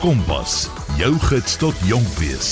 Kompas, 0.00 0.62
jou 0.96 1.10
gids 1.28 1.58
tot 1.60 1.76
jonk 1.84 2.06
wees. 2.16 2.46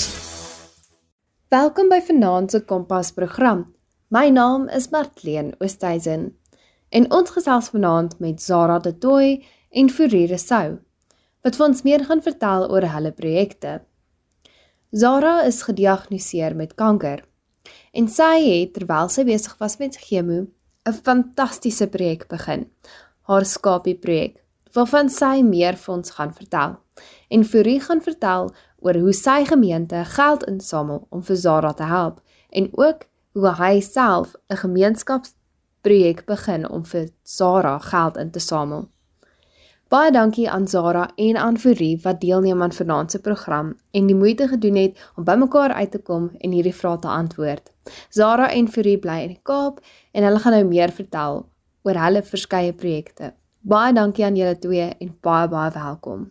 Welkom 1.49 1.87
by 1.89 1.97
Vanaand 2.05 2.51
se 2.53 2.59
Kompas 2.61 3.09
program. 3.15 3.63
My 4.13 4.27
naam 4.29 4.67
is 4.69 4.91
Martleen 4.93 5.55
Oosthuizen 5.57 6.27
en 6.93 7.07
ons 7.09 7.31
gesels 7.33 7.71
vanaand 7.73 8.19
met 8.21 8.37
Zara 8.37 8.75
de 8.77 8.91
Tooi 8.93 9.39
en 9.73 9.89
Furire 9.89 10.37
Sou 10.37 10.77
wat 11.41 11.57
vir 11.57 11.65
ons 11.65 11.81
meer 11.87 12.03
gaan 12.05 12.21
vertel 12.21 12.67
oor 12.69 12.85
hulle 12.93 13.11
projekte. 13.17 13.79
Zara 14.93 15.39
is 15.47 15.63
gediagnoseer 15.65 16.53
met 16.53 16.75
kanker 16.77 17.23
en 17.97 18.11
sy 18.13 18.35
het 18.45 18.75
terwyl 18.77 19.09
sy 19.09 19.25
besig 19.25 19.57
was 19.57 19.79
met 19.81 19.97
chemo 19.97 20.45
'n 20.85 21.01
fantastiese 21.01 21.89
projek 21.89 22.27
begin. 22.29 22.69
Haar 23.25 23.45
skapie 23.45 23.97
projek 23.97 24.37
waarvan 24.75 25.09
sy 25.09 25.41
meer 25.41 25.73
vir 25.73 25.95
ons 25.95 26.11
gaan 26.11 26.33
vertel. 26.33 26.77
En 27.29 27.45
Furie 27.45 27.79
gaan 27.79 28.01
vertel 28.01 28.51
oor 28.79 28.97
hoe 28.97 29.13
sy 29.13 29.45
gemeente 29.45 30.03
geld 30.15 30.43
insamel 30.49 31.05
om 31.09 31.23
vir 31.23 31.35
Zara 31.35 31.73
te 31.73 31.85
help 31.89 32.21
en 32.49 32.69
ook 32.71 33.05
hoe 33.37 33.51
hy 33.61 33.79
self 33.79 34.33
'n 34.49 34.55
gemeenskapsprojek 34.55 36.25
begin 36.25 36.69
om 36.69 36.85
vir 36.85 37.09
Zara 37.23 37.77
geld 37.79 38.17
in 38.17 38.31
te 38.31 38.39
samel. 38.39 38.89
Baie 39.89 40.11
dankie 40.11 40.49
aan 40.49 40.67
Zara 40.67 41.09
en 41.15 41.37
aan 41.37 41.57
Furie 41.57 41.99
wat 42.01 42.21
deelneem 42.21 42.61
aan 42.61 42.71
vanaand 42.71 43.11
se 43.11 43.19
program 43.19 43.75
en 43.91 44.05
die 44.07 44.15
moeite 44.15 44.47
gedoen 44.47 44.75
het 44.75 45.11
om 45.15 45.23
bymekaar 45.23 45.73
uit 45.73 45.91
te 45.91 46.01
kom 46.01 46.29
en 46.37 46.51
hierdie 46.51 46.75
vrae 46.75 46.99
te 46.99 47.07
antwoord. 47.07 47.71
Zara 48.09 48.51
en 48.51 48.67
Furie 48.67 48.97
bly 48.97 49.21
in 49.21 49.27
die 49.33 49.41
Kaap 49.41 49.79
en 50.11 50.23
hulle 50.23 50.39
gaan 50.39 50.53
nou 50.53 50.65
meer 50.65 50.91
vertel 50.91 51.45
oor 51.81 52.01
hulle 52.05 52.23
verskeie 52.23 52.73
projekte. 52.73 53.33
Baie 53.61 53.93
dankie 53.93 54.25
aan 54.25 54.35
julle 54.35 54.59
twee 54.59 54.89
en 54.99 55.17
baie 55.21 55.47
baie 55.47 55.71
welkom. 55.73 56.29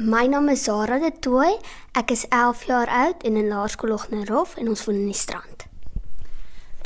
My 0.00 0.24
naam 0.26 0.48
is 0.48 0.62
Zara 0.64 0.96
de 0.98 1.10
Tooi. 1.20 1.58
Ek 1.92 2.08
is 2.14 2.22
11 2.32 2.62
jaar 2.64 2.88
oud 2.88 3.24
en 3.28 3.34
in 3.36 3.50
Laerskool 3.50 3.92
Ognerhof 3.92 4.54
en 4.56 4.70
ons 4.72 4.84
woon 4.86 4.96
in 4.96 5.10
die 5.10 5.16
strand. 5.16 5.66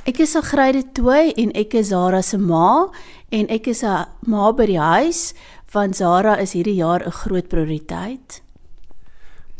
Ek 0.02 0.18
is 0.24 0.34
Agryde 0.34 0.82
Tooi 0.96 1.30
en 1.38 1.52
ek 1.54 1.76
is 1.78 1.92
Zara 1.92 2.24
se 2.26 2.40
ma 2.42 2.88
en 3.30 3.46
ek 3.54 3.70
is 3.70 3.84
'n 3.84 4.08
ma 4.26 4.50
by 4.50 4.66
die 4.66 4.80
huis 4.80 5.32
want 5.70 5.96
Zara 5.96 6.34
is 6.42 6.54
hierdie 6.54 6.74
jaar 6.82 7.06
'n 7.06 7.12
groot 7.12 7.48
prioriteit. 7.48 8.42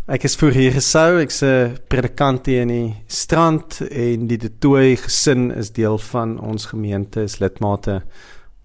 Ek 0.09 0.25
is 0.25 0.37
voor 0.37 0.51
hier 0.51 0.73
gesou, 0.73 1.21
ek's 1.21 1.43
'n 1.43 1.79
predikant 1.89 2.47
hier 2.47 2.63
in 2.63 2.69
die 2.69 3.05
strand 3.07 3.81
en 3.81 4.27
die 4.27 4.39
De 4.39 4.51
Tooi 4.59 4.97
gesin 4.97 5.53
is 5.53 5.71
deel 5.71 5.99
van 5.99 6.41
ons 6.41 6.67
gemeente, 6.67 7.23
is 7.23 7.39
lidmate 7.39 8.03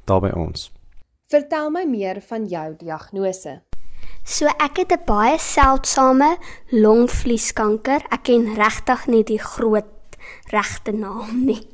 daar 0.05 0.21
by 0.21 0.31
ons. 0.33 0.71
Vertel 1.27 1.69
my 1.69 1.85
meer 1.85 2.21
van 2.21 2.47
jou 2.47 2.75
diagnose. 2.77 3.68
So 4.29 4.45
ek 4.45 4.77
het 4.77 4.91
'n 4.93 5.05
baie 5.05 5.39
seldsame 5.39 6.37
longvlieskanker. 6.69 8.01
Ek 8.11 8.23
ken 8.23 8.53
regtig 8.55 9.07
nie 9.07 9.23
die 9.23 9.39
groot 9.39 9.89
regte 10.51 10.91
naam 10.91 11.45
nie. 11.45 11.67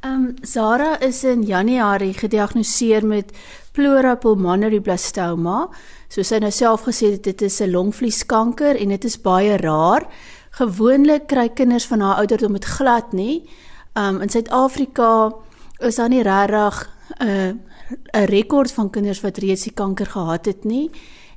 Ehm 0.00 0.12
um, 0.12 0.34
Zara 0.42 1.00
is 1.00 1.24
in 1.24 1.42
Januarie 1.42 2.12
gediagnoseer 2.12 3.06
met 3.06 3.32
pleura 3.72 4.16
pulmonary 4.16 4.80
blastoma. 4.80 5.68
Soos 6.08 6.28
sy 6.28 6.38
nou 6.38 6.50
self 6.50 6.82
gesê 6.82 7.12
het, 7.12 7.22
dit 7.22 7.42
is 7.42 7.60
'n 7.60 7.70
longvlieskanker 7.70 8.76
en 8.76 8.88
dit 8.88 9.04
is 9.04 9.20
baie 9.20 9.56
rar. 9.56 10.06
Gewoonlik 10.50 11.26
kry 11.26 11.48
kinders 11.48 11.86
van 11.86 12.00
haar 12.00 12.16
ouderdom 12.16 12.52
dit 12.52 12.64
glad 12.64 13.12
nie. 13.12 13.48
Um, 13.94 14.20
in 14.20 14.28
Suid-Afrika 14.28 15.32
is 15.78 15.96
daar 15.96 16.08
nie 16.08 16.22
regtig 16.22 16.90
'n 17.20 17.26
uh, 17.26 17.52
'n 18.12 18.24
rekord 18.24 18.72
van 18.72 18.90
kinders 18.90 19.20
wat 19.20 19.38
reeds 19.38 19.62
die 19.62 19.74
kanker 19.74 20.06
gehad 20.06 20.44
het 20.44 20.64
nie. 20.64 20.90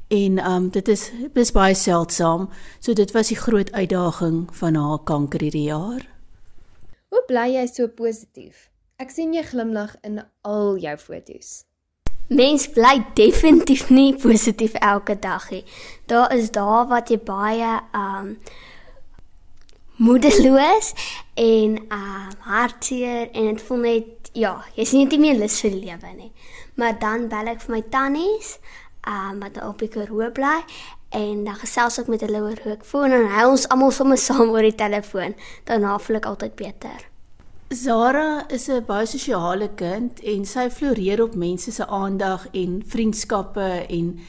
En 0.07 0.37
ehm 0.37 0.63
um, 0.63 0.69
dit 0.69 0.87
is 0.87 1.11
dis 1.33 1.51
baie 1.51 1.73
seldsaam. 1.73 2.49
So 2.79 2.93
dit 2.93 3.11
was 3.11 3.27
die 3.27 3.37
groot 3.37 3.71
uitdaging 3.71 4.55
van 4.55 4.75
haar 4.75 4.99
kanker 5.03 5.41
hierdie 5.41 5.69
jaar. 5.69 6.05
Hoe 7.09 7.23
bly 7.27 7.47
jy 7.55 7.65
so 7.67 7.87
positief? 7.87 8.69
Ek 9.01 9.09
sien 9.09 9.33
jy 9.33 9.41
glimlag 9.43 9.95
in 10.03 10.21
al 10.41 10.77
jou 10.77 10.97
foto's. 10.97 11.63
Mens 12.27 12.67
bly 12.73 13.03
definitief 13.13 13.89
nie 13.89 14.15
positief 14.17 14.73
elke 14.73 15.17
dag 15.19 15.49
nie. 15.51 15.63
Daar 16.05 16.33
is 16.33 16.51
dae 16.51 16.85
wat 16.89 17.09
jy 17.09 17.19
baie 17.21 17.73
um 17.93 18.37
moedeloos 19.95 20.93
en 21.39 21.77
um 21.79 22.31
hartseer 22.45 23.29
en 23.31 23.51
dit 23.53 23.61
voel 23.67 23.83
net 23.85 24.31
ja, 24.35 24.57
jy's 24.75 24.91
nie 24.91 25.19
meer 25.19 25.37
lus 25.39 25.61
vir 25.63 25.77
lewe 25.77 26.13
nie. 26.15 26.31
Maar 26.75 26.97
dan 26.99 27.29
bel 27.31 27.53
ek 27.53 27.61
vir 27.63 27.75
my 27.77 27.83
tannies 27.89 28.57
um 29.07 29.39
wat 29.39 29.57
op 29.63 29.79
die 29.79 29.89
Karoo 29.89 30.29
bly 30.31 30.61
en 31.15 31.43
dan 31.45 31.55
gesels 31.55 31.99
ek 32.01 32.07
met 32.11 32.21
hulle 32.25 32.41
oor 32.43 32.61
hoe 32.63 32.75
ek 32.75 32.85
voel 32.85 33.13
en 33.15 33.27
hy 33.31 33.43
ons 33.47 33.67
almal 33.73 33.91
sommer 33.95 34.19
saam 34.27 34.51
oor 34.53 34.65
die 34.65 34.75
telefoon. 34.75 35.35
Daarna 35.69 35.97
voel 35.99 36.21
ek 36.21 36.31
altyd 36.31 36.55
beter. 36.59 37.05
Zara 37.69 38.45
is 38.49 38.69
'n 38.69 38.85
baie 38.85 39.05
sosiale 39.05 39.69
kind 39.75 40.19
en 40.21 40.45
sy 40.45 40.69
floreer 40.69 41.21
op 41.23 41.35
mense 41.35 41.71
se 41.71 41.85
aandag 41.87 42.47
en 42.53 42.83
vriendskappe 42.85 43.87
en 43.89 44.19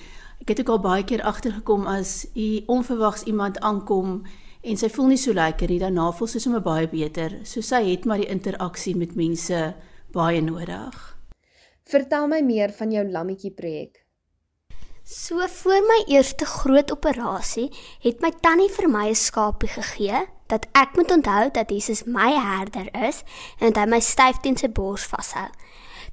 ek 0.40 0.48
het 0.48 0.60
ook 0.60 0.68
al 0.68 0.80
baie 0.80 1.04
keer 1.04 1.22
agtergekom 1.22 1.86
as 1.86 2.26
u 2.34 2.62
onverwags 2.66 3.22
iemand 3.22 3.60
aankom 3.60 4.22
en 4.62 4.76
sy 4.76 4.88
voel 4.88 5.06
nie 5.06 5.20
so 5.20 5.32
lekker 5.32 5.68
nie, 5.68 5.78
daarna 5.78 6.12
voel 6.12 6.28
sy 6.28 6.38
sommer 6.38 6.62
baie 6.62 6.88
beter. 6.88 7.40
So 7.44 7.60
sy 7.60 7.82
het 7.90 8.04
maar 8.04 8.18
die 8.18 8.30
interaksie 8.30 8.96
met 8.96 9.14
mense 9.14 9.74
baie 10.12 10.40
nodig. 10.40 11.16
Vertel 11.84 12.26
my 12.26 12.40
meer 12.42 12.72
van 12.72 12.90
jou 12.90 13.04
lammetjie 13.04 13.52
projek. 13.54 14.05
So 15.08 15.46
voor 15.46 15.80
my 15.86 16.02
eerste 16.06 16.44
groot 16.44 16.90
operasie 16.90 17.72
het 18.02 18.20
my 18.20 18.32
tannie 18.40 18.70
vir 18.74 18.88
my 18.90 19.08
'n 19.08 19.14
skapie 19.14 19.68
gegee 19.68 20.26
dat 20.46 20.66
ek 20.72 20.96
moet 20.96 21.10
onthou 21.10 21.50
dat 21.50 21.70
Jesus 21.70 22.02
my 22.04 22.32
herder 22.32 22.88
is 23.06 23.22
en 23.58 23.72
dat 23.72 23.84
hy 23.84 23.90
my 23.90 24.00
styf 24.00 24.40
teen 24.40 24.56
sy 24.56 24.68
bors 24.68 25.06
vashou. 25.06 25.46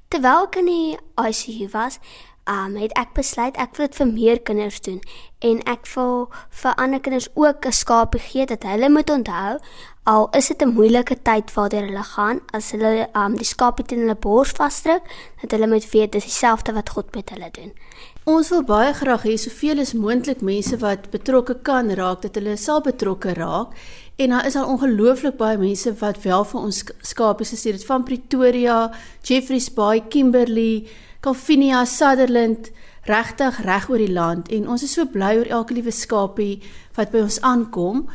Terwyl 0.07 0.43
ek 0.43 0.55
in 0.55 0.65
die 0.65 0.97
ICU 1.17 1.69
was, 1.71 1.99
um, 2.45 2.75
het 2.75 2.91
ek 2.93 3.13
besluit 3.13 3.57
ek 3.57 3.75
wil 3.77 3.87
dit 3.87 3.95
vir 3.95 4.07
meer 4.07 4.41
kinders 4.41 4.79
doen 4.81 5.01
en 5.39 5.63
ek 5.69 5.87
wil 5.95 6.29
vir 6.49 6.75
ander 6.75 6.99
kinders 6.99 7.29
ook 7.33 7.65
'n 7.65 7.71
skapie 7.71 8.21
gee 8.21 8.45
dat 8.45 8.63
hulle 8.63 8.89
moet 8.89 9.09
onthou 9.09 9.59
al 10.03 10.29
is 10.37 10.47
dit 10.47 10.61
'n 10.61 10.73
moeilike 10.73 11.21
tyd 11.21 11.53
waardeur 11.53 11.85
hulle 11.87 12.03
gaan 12.03 12.41
as 12.51 12.71
hulle 12.71 13.09
um, 13.13 13.35
die 13.35 13.45
skapie 13.45 13.85
teen 13.85 13.99
hulle 13.99 14.15
bors 14.15 14.51
vasdruk 14.51 15.03
dat 15.41 15.51
hulle 15.51 15.67
moet 15.67 15.89
weet 15.91 16.11
dis 16.11 16.23
dieselfde 16.23 16.73
wat 16.73 16.89
God 16.89 17.15
met 17.15 17.29
hulle 17.29 17.49
doen. 17.51 17.73
Ons 18.23 18.53
wil 18.53 18.61
baie 18.63 18.93
graag 18.95 19.25
hê 19.27 19.33
soveel 19.35 19.81
as 19.83 19.89
moontlik 19.99 20.39
mense 20.47 20.77
wat 20.79 21.09
betrokke 21.11 21.57
kan 21.67 21.89
raak 21.91 22.21
dat 22.23 22.37
hulle 22.39 22.53
self 22.55 22.85
betrokke 22.85 23.33
raak 23.35 23.73
en 24.15 24.31
daar 24.31 24.47
is 24.47 24.55
al 24.55 24.69
ongelooflik 24.71 25.35
baie 25.41 25.57
mense 25.59 25.91
wat 25.99 26.21
wel 26.23 26.45
vir 26.47 26.61
ons 26.61 26.79
skapies 27.03 27.51
gesê 27.51 27.73
het 27.75 27.83
van 27.83 28.05
Pretoria, 28.07 28.93
Jeffreys 29.27 29.67
Bay, 29.75 30.05
Kimberley 30.07 30.87
Calvinia 31.19 31.83
Sutherland 31.83 32.71
regtig 33.11 33.59
reg 33.67 33.89
oor 33.91 33.99
die 33.99 34.15
land 34.15 34.47
en 34.55 34.71
ons 34.71 34.87
is 34.87 34.95
so 34.95 35.03
bly 35.03 35.35
oor 35.41 35.51
elke 35.59 35.75
liewe 35.75 35.91
skapie 35.91 36.61
wat 36.95 37.11
by 37.11 37.25
ons 37.27 37.41
aankom. 37.43 38.05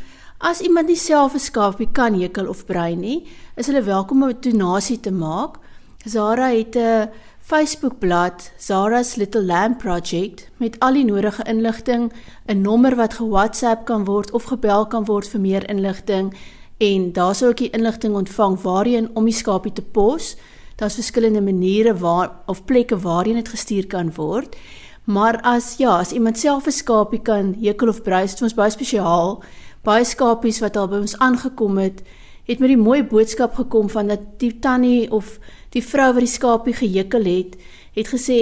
As 0.40 0.64
iemand 0.64 0.88
nie 0.88 0.96
self 0.96 1.34
'n 1.34 1.44
skapie 1.50 1.92
kan 1.92 2.16
hekel 2.16 2.48
of 2.48 2.64
brei 2.64 2.96
nie, 2.96 3.26
is 3.58 3.66
hulle 3.66 3.84
welkom 3.84 4.22
om 4.22 4.30
'n 4.30 4.40
donasie 4.40 5.00
te 5.00 5.10
maak. 5.12 5.60
Zara 6.06 6.48
het 6.48 6.76
'n 6.76 7.10
Facebookblad, 7.48 8.50
Zara's 8.58 9.14
Little 9.16 9.42
Lamb 9.42 9.78
Project, 9.78 10.50
met 10.56 10.74
al 10.84 10.98
die 10.98 11.04
nodige 11.08 11.46
inligting, 11.48 12.12
'n 12.46 12.60
nommer 12.60 12.96
wat 12.96 13.14
ge-WhatsApp 13.14 13.84
kan 13.84 14.04
word 14.04 14.30
of 14.30 14.44
gebel 14.44 14.86
kan 14.86 15.04
word 15.04 15.28
vir 15.28 15.40
meer 15.40 15.70
inligting 15.70 16.36
en 16.76 17.12
daar 17.12 17.34
sou 17.34 17.50
ook 17.50 17.56
die 17.56 17.70
inligting 17.70 18.14
ontvang 18.14 18.60
waarheen 18.60 19.10
om 19.14 19.24
die 19.24 19.32
skapie 19.32 19.72
te 19.72 19.82
pos 19.82 20.36
daar's 20.76 20.94
verskillende 20.94 21.40
maniere 21.40 21.96
waar 21.96 22.30
of 22.46 22.64
plekke 22.64 22.98
waarheen 22.98 23.34
dit 23.34 23.48
gestuur 23.48 23.86
kan 23.86 24.14
word. 24.14 24.56
Maar 25.04 25.40
as 25.40 25.76
ja, 25.76 25.98
as 25.98 26.12
iemand 26.12 26.38
self 26.38 26.66
'n 26.66 26.70
skapie 26.70 27.22
kan 27.22 27.56
hekel 27.60 27.88
of 27.88 28.06
is 28.06 28.30
dit 28.30 28.42
ons 28.42 28.54
baie 28.54 28.70
spesiaal. 28.70 29.42
Baie 29.82 30.04
skapies 30.04 30.60
wat 30.60 30.76
al 30.76 30.88
by 30.88 30.96
ons 30.96 31.18
aangekom 31.18 31.78
het, 31.78 32.02
het 32.44 32.58
met 32.58 32.68
die 32.68 32.76
mooi 32.76 33.02
boodskap 33.04 33.54
gekom 33.54 33.88
van 33.88 34.06
dat 34.06 34.20
die 34.38 34.58
tannie 34.58 35.10
of 35.10 35.38
die 35.74 35.84
vrou 35.84 36.12
wat 36.16 36.24
die 36.24 36.32
skapie 36.32 36.74
gehekel 36.76 37.24
het, 37.28 37.56
het 37.96 38.10
gesê 38.12 38.40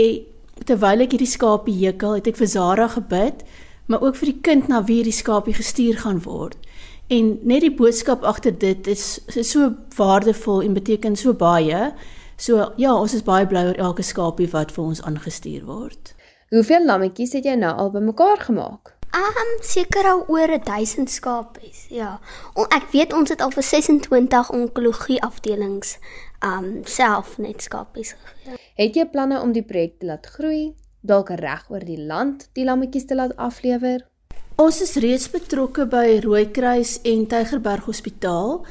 terwyl 0.64 1.04
ek 1.04 1.16
hierdie 1.16 1.30
skapie 1.30 1.76
hekel, 1.84 2.16
het 2.18 2.28
ek 2.30 2.38
vir 2.40 2.50
Zara 2.50 2.88
gebid, 2.88 3.42
maar 3.86 4.02
ook 4.02 4.16
vir 4.18 4.32
die 4.32 4.40
kind 4.42 4.68
na 4.68 4.82
wie 4.88 5.02
die 5.06 5.14
skapie 5.14 5.54
gestuur 5.54 6.00
gaan 6.02 6.22
word. 6.24 6.56
En 7.12 7.36
net 7.46 7.62
die 7.62 7.74
boodskap 7.74 8.24
agter 8.26 8.54
dit 8.58 8.88
is, 8.90 9.20
is 9.36 9.52
so 9.52 9.70
waardevol 9.94 10.64
en 10.66 10.74
beteken 10.74 11.16
so 11.16 11.36
baie. 11.38 11.92
So 12.36 12.72
ja, 12.76 12.94
ons 12.94 13.14
is 13.14 13.22
baie 13.26 13.46
bly 13.46 13.68
oor 13.68 13.78
elke 13.90 14.02
skapie 14.02 14.48
wat 14.50 14.74
vir 14.74 14.84
ons 14.84 15.02
aangestuur 15.06 15.68
word. 15.68 16.14
Hoeveel 16.50 16.86
lammetjies 16.86 17.36
het 17.38 17.46
jy 17.46 17.54
nou 17.58 17.72
al 17.78 17.92
bymekaar 17.94 18.42
gemaak? 18.48 18.95
Ehm 19.16 19.42
um, 19.42 19.52
seker 19.64 20.04
al 20.04 20.24
oor 20.28 20.50
1000 20.64 21.10
skapies. 21.10 21.86
Ja. 21.88 22.20
En 22.54 22.68
ek 22.68 22.90
weet 22.92 23.12
ons 23.16 23.32
het 23.32 23.40
al 23.40 23.50
vir 23.50 23.64
26 23.64 24.50
onkologie 24.50 25.22
afdelings 25.22 25.98
ehm 26.44 26.64
um, 26.64 26.82
self 26.84 27.38
net 27.38 27.62
skapies 27.62 28.12
gegee. 28.12 28.58
Het 28.76 28.96
jy 28.96 29.06
planne 29.08 29.40
om 29.40 29.52
die 29.56 29.64
projek 29.64 29.98
te 29.98 30.12
laat 30.12 30.26
groei? 30.26 30.74
dalk 31.06 31.30
reg 31.38 31.66
oor 31.70 31.84
die 31.86 32.00
land 32.02 32.48
die 32.58 32.66
lammetjies 32.66 33.06
te 33.06 33.16
laat 33.18 33.34
aflewer? 33.36 34.04
Ons 34.60 34.80
is 34.80 34.96
reeds 35.04 35.28
betrokke 35.30 35.84
by 35.90 36.18
Rooikruis 36.24 36.96
en 37.04 37.26
Tygerberg 37.28 37.84
Hospitaal, 37.90 38.62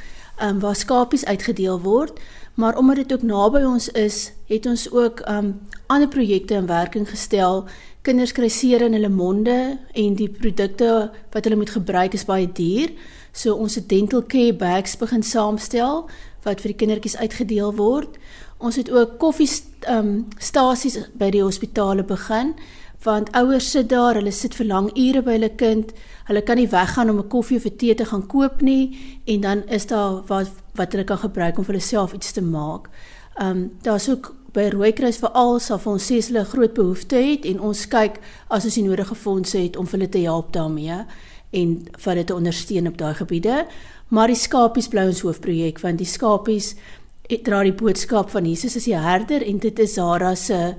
um, 0.42 0.60
waar 0.64 0.76
skapies 0.76 1.26
uitgedeel 1.30 1.80
word, 1.84 2.20
maar 2.58 2.78
omdat 2.82 3.04
dit 3.04 3.14
ook 3.14 3.26
naby 3.28 3.62
ons 3.68 3.92
is, 3.94 4.32
het 4.50 4.66
ons 4.66 4.88
ook 4.92 5.22
um 5.30 5.54
ander 5.92 6.10
projekte 6.10 6.58
in 6.58 6.66
werking 6.66 7.06
gestel. 7.10 7.68
Kinders 8.06 8.36
kry 8.38 8.52
seer 8.54 8.84
in 8.86 8.94
hulle 8.94 9.10
monde 9.10 9.80
en 9.98 10.16
die 10.20 10.28
produkte 10.30 11.10
wat 11.34 11.48
hulle 11.48 11.58
moet 11.58 11.72
gebruik 11.74 12.14
is 12.14 12.28
baie 12.30 12.46
duur. 12.46 12.92
So 13.34 13.56
ons 13.58 13.80
het 13.80 13.88
dental 13.90 14.22
care 14.30 14.54
bags 14.54 14.94
begin 15.02 15.26
saamstel 15.26 16.04
wat 16.46 16.62
vir 16.62 16.72
die 16.72 16.78
kindertjies 16.84 17.18
uitgedeel 17.18 17.74
word. 17.80 18.20
Ons 18.62 18.78
het 18.78 18.92
ook 18.94 19.18
koffie 19.18 19.50
um 19.90 20.28
stasies 20.38 21.00
by 21.18 21.32
die 21.34 21.42
hospitale 21.42 22.06
begin 22.06 22.54
want 23.06 23.30
ouers 23.38 23.68
sit 23.70 23.90
daar, 23.90 24.18
hulle 24.18 24.32
sit 24.34 24.56
vir 24.58 24.66
lang 24.66 24.88
ure 24.98 25.22
by 25.22 25.36
hulle 25.36 25.52
kind. 25.58 25.92
Hulle 26.30 26.42
kan 26.46 26.58
nie 26.58 26.70
weggaan 26.70 27.10
om 27.10 27.20
'n 27.20 27.30
koffie 27.30 27.58
of 27.58 27.66
'n 27.66 27.78
tee 27.78 27.96
te 27.96 28.06
gaan 28.06 28.28
koop 28.28 28.62
nie 28.62 28.98
en 29.26 29.42
dan 29.42 29.68
is 29.68 29.86
daar 29.86 30.22
wat 30.28 30.50
wat 30.76 30.92
hulle 30.92 31.04
kan 31.04 31.18
gebruik 31.18 31.58
om 31.58 31.66
vir 31.66 31.74
hulle 31.74 31.86
self 31.86 32.14
iets 32.14 32.32
te 32.32 32.42
maak. 32.42 32.90
Ehm 33.36 33.50
um, 33.50 33.72
daar's 33.82 34.10
ook 34.10 34.35
by 34.56 34.70
Rooikruis 34.72 35.20
veral 35.20 35.58
sal 35.60 35.80
vir 35.84 35.92
ons 35.98 36.10
sê 36.10 36.20
hulle 36.24 36.46
groot 36.48 36.74
behoefte 36.76 37.20
het 37.20 37.46
en 37.50 37.62
ons 37.70 37.86
kyk 37.92 38.22
as 38.48 38.68
ons 38.68 38.78
die 38.80 38.86
nodige 38.86 39.18
fondse 39.20 39.60
het 39.60 39.76
om 39.80 39.88
hulle 39.92 40.08
te 40.12 40.24
help 40.24 40.54
daarmee 40.56 41.02
en 41.56 41.74
vir 41.88 42.12
hulle 42.12 42.26
te 42.28 42.36
ondersteun 42.36 42.88
op 42.88 43.00
daai 43.00 43.14
gebiede. 43.20 43.64
Maar 44.10 44.32
die 44.32 44.40
skapies 44.40 44.88
bly 44.92 45.08
ons 45.12 45.24
hoofprojek 45.26 45.82
want 45.84 46.00
die 46.00 46.10
skapies 46.10 46.74
dra 47.46 47.64
die 47.66 47.76
boodskap 47.76 48.30
van 48.32 48.46
Jesus 48.48 48.78
as 48.78 48.88
die 48.88 48.98
herder 48.98 49.44
en 49.44 49.60
dit 49.60 49.80
is 49.82 49.98
Zara 49.98 50.36
se 50.40 50.76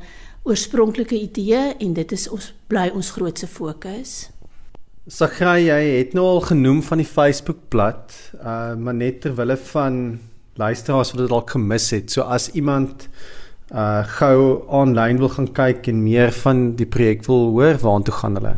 oorspronklike 0.46 1.19
idee 1.19 1.75
en 1.82 1.94
dit 1.96 2.12
is 2.14 2.29
ons 2.31 2.52
bly 2.70 2.88
ons 2.94 3.11
grootste 3.17 3.49
fokus. 3.50 4.29
Sagrai, 5.06 5.67
jy 5.69 5.81
het 6.00 6.14
nou 6.19 6.25
al 6.26 6.40
genoem 6.49 6.81
van 6.82 7.02
die 7.02 7.06
Facebookblad, 7.06 8.14
uh 8.40 8.75
maar 8.79 8.94
net 8.94 9.20
ter 9.22 9.37
wille 9.38 9.56
van 9.72 10.19
luisteraars 10.58 11.12
wat 11.12 11.20
dit 11.20 11.31
dalk 11.31 11.52
gemis 11.55 11.90
het. 11.94 12.11
So 12.11 12.26
as 12.26 12.49
iemand 12.55 13.08
uh 13.74 14.04
gou 14.18 14.62
aanlyn 14.70 15.18
wil 15.18 15.28
gaan 15.28 15.48
kyk 15.52 15.88
en 15.90 16.02
meer 16.02 16.30
van 16.32 16.76
die 16.78 16.86
projek 16.86 17.24
wil 17.26 17.48
hoor, 17.50 17.78
waartoe 17.82 18.14
gaan 18.14 18.38
hulle? 18.38 18.56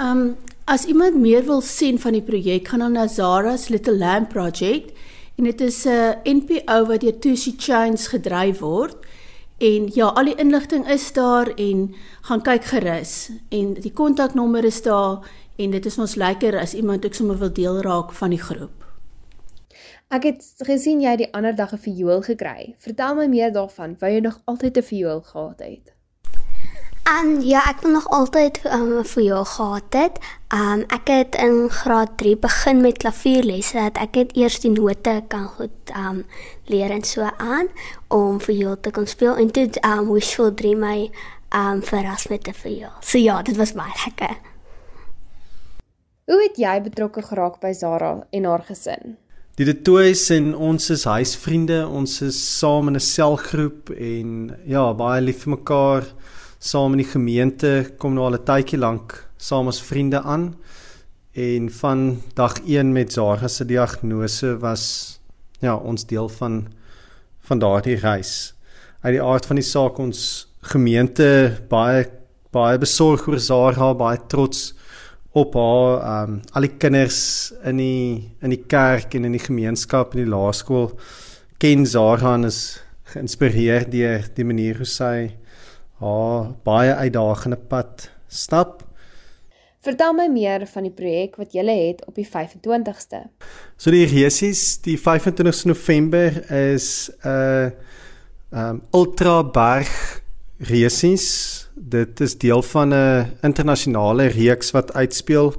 Um 0.00 0.36
as 0.64 0.86
iemand 0.88 1.20
meer 1.20 1.44
wil 1.44 1.60
sien 1.60 1.98
van 2.00 2.16
die 2.16 2.24
projek, 2.24 2.68
gaan 2.68 2.80
hulle 2.80 2.96
na 2.96 3.08
Zara's 3.08 3.68
Little 3.68 3.98
Lamb 3.98 4.30
Project 4.32 4.96
en 5.36 5.44
dit 5.44 5.60
is 5.60 5.84
'n 5.84 5.88
uh, 5.88 6.14
NPO 6.24 6.86
wat 6.86 7.00
deur 7.00 7.18
Tusi 7.18 7.54
Chains 7.58 8.08
gedryf 8.08 8.58
word. 8.58 8.96
En 9.58 9.90
ja, 9.94 10.06
al 10.06 10.24
die 10.24 10.34
inligting 10.34 10.88
is 10.88 11.12
daar 11.12 11.46
en 11.56 11.94
gaan 12.22 12.42
kyk 12.42 12.64
gerus 12.64 13.30
en 13.48 13.74
die 13.74 13.92
kontaknommer 13.92 14.64
is 14.64 14.82
daar 14.82 15.20
en 15.56 15.70
dit 15.70 15.86
is 15.86 15.98
ons 15.98 16.14
lekker 16.14 16.58
as 16.58 16.74
iemand 16.74 17.04
ook 17.04 17.14
sommer 17.14 17.38
wil 17.38 17.52
deel 17.52 17.80
raak 17.80 18.12
van 18.12 18.30
die 18.30 18.42
groep. 18.42 18.83
Ek 20.08 20.22
het 20.22 20.44
gesien 20.66 21.00
jy 21.00 21.16
die 21.16 21.32
ander 21.32 21.54
dag 21.54 21.72
'n 21.72 21.78
viool 21.78 22.22
gekry. 22.22 22.74
Vertel 22.78 23.14
my 23.14 23.26
meer 23.26 23.52
daarvan. 23.52 23.96
Wou 23.98 24.10
jy 24.10 24.20
nog 24.20 24.40
altyd 24.44 24.76
'n 24.76 24.82
viool 24.82 25.20
gehad 25.20 25.58
het? 25.58 25.94
En 27.04 27.42
ja, 27.44 27.60
ek 27.68 27.80
wil 27.80 27.90
nog 27.90 28.08
altyd 28.08 28.64
um, 28.64 28.88
'n 28.88 28.92
um, 28.92 29.04
viool 29.04 29.44
gehad 29.44 29.92
het. 29.92 30.18
Um 30.48 30.84
ek 30.88 31.08
het 31.08 31.34
in 31.34 31.68
graad 31.70 32.16
3 32.16 32.36
begin 32.36 32.80
met 32.80 32.96
klavierlesse 32.96 33.76
dat 33.76 33.96
ek 33.98 34.14
het 34.14 34.36
eers 34.36 34.60
die 34.60 34.70
note 34.70 35.22
kan 35.28 35.44
goed 35.44 35.90
um 35.96 36.24
leer 36.64 36.90
en 36.90 37.02
so 37.02 37.28
aan 37.36 37.68
om 38.08 38.40
viool 38.40 38.80
te 38.80 38.90
kon 38.90 39.06
speel 39.06 39.36
en 39.36 39.50
toe 39.50 39.68
um 39.80 40.12
Wishful 40.12 40.54
Dream 40.54 40.78
my 40.78 41.10
um 41.50 41.82
verras 41.82 42.28
met 42.28 42.48
'n 42.48 42.52
viool. 42.52 42.96
So 43.00 43.18
ja, 43.18 43.42
dit 43.42 43.56
was 43.56 43.72
baie 43.72 43.92
lekker. 44.04 44.36
Hoe 46.24 46.42
het 46.42 46.56
jy 46.56 46.80
betrokke 46.80 47.22
geraak 47.22 47.60
by 47.60 47.72
Zara 47.72 48.26
en 48.30 48.44
haar 48.44 48.62
gesin? 48.62 49.16
Die 49.54 49.62
Detoys 49.62 50.32
en 50.34 50.48
ons 50.58 50.88
is 50.90 51.04
huisvriende, 51.06 51.84
ons 51.86 52.10
is 52.26 52.34
saam 52.58 52.88
in 52.90 52.96
'n 52.98 53.00
selgroep 53.00 53.92
en 53.94 54.50
ja, 54.66 54.92
baie 54.92 55.20
lief 55.22 55.44
vir 55.44 55.52
mekaar 55.54 56.02
saam 56.58 56.96
in 56.96 57.02
die 57.04 57.12
gemeente 57.12 57.94
kom 57.96 58.16
nou 58.16 58.24
al 58.26 58.34
'n 58.34 58.44
tydjie 58.50 58.80
lank 58.82 59.14
saam 59.38 59.68
as 59.68 59.78
vriende 59.78 60.18
aan 60.24 60.56
en 61.34 61.70
van 61.70 62.20
dag 62.34 62.58
1 62.66 62.92
met 62.92 63.12
Zara 63.12 63.46
se 63.48 63.64
diagnose 63.64 64.58
was 64.58 65.20
ja 65.60 65.76
ons 65.76 66.04
deel 66.04 66.28
van 66.28 66.66
van 67.46 67.58
daardie 67.58 68.00
reis. 68.00 68.54
Uit 69.02 69.14
die 69.14 69.22
aard 69.22 69.46
van 69.46 69.56
die 69.56 69.70
saak 69.70 69.98
ons 69.98 70.48
gemeente 70.62 71.62
baie 71.68 72.10
baie 72.50 72.78
besorg 72.78 73.28
oor 73.28 73.38
Zara, 73.38 73.94
baie 73.94 74.18
trots 74.26 74.74
op 75.34 75.54
haar 75.58 75.94
ehm 75.98 76.30
um, 76.30 76.40
al 76.54 76.62
die 76.62 76.76
kinders 76.78 77.52
in 77.66 77.80
die 77.82 78.30
in 78.40 78.52
die 78.54 78.64
kerk 78.70 79.14
en 79.18 79.24
in 79.26 79.34
die 79.34 79.42
gemeenskap 79.42 80.14
in 80.14 80.22
die 80.22 80.30
laerskool 80.30 80.92
ken 81.58 81.86
Zara 81.86 82.36
en 82.38 82.46
is 82.46 82.60
geïnspireer 83.14 83.88
deur 83.90 84.28
die 84.36 84.46
manier 84.46 84.78
hoe 84.78 84.86
sy 84.86 85.16
haar 85.98 86.52
baie 86.66 86.94
uitdagende 86.94 87.58
pad 87.70 88.08
stap. 88.28 88.82
Vertel 89.84 90.14
my 90.16 90.28
meer 90.32 90.64
van 90.70 90.86
die 90.86 90.94
projek 90.94 91.36
wat 91.36 91.52
julle 91.52 91.74
het 91.76 92.04
op 92.08 92.14
die 92.16 92.26
25ste. 92.26 93.26
So 93.76 93.92
die 93.92 94.06
resies, 94.08 94.78
die 94.86 94.96
25ste 94.96 95.68
November 95.68 96.38
is 96.50 97.10
'n 97.24 97.28
uh, 97.28 97.70
um 98.54 98.82
ultra 98.92 99.42
berg 99.42 100.22
resies. 100.68 101.26
Dit 101.74 102.20
is 102.20 102.38
deel 102.38 102.62
van 102.62 102.94
'n 102.94 103.36
internasionale 103.42 104.26
reeks 104.26 104.70
wat 104.70 104.92
uitspeel. 104.92 105.54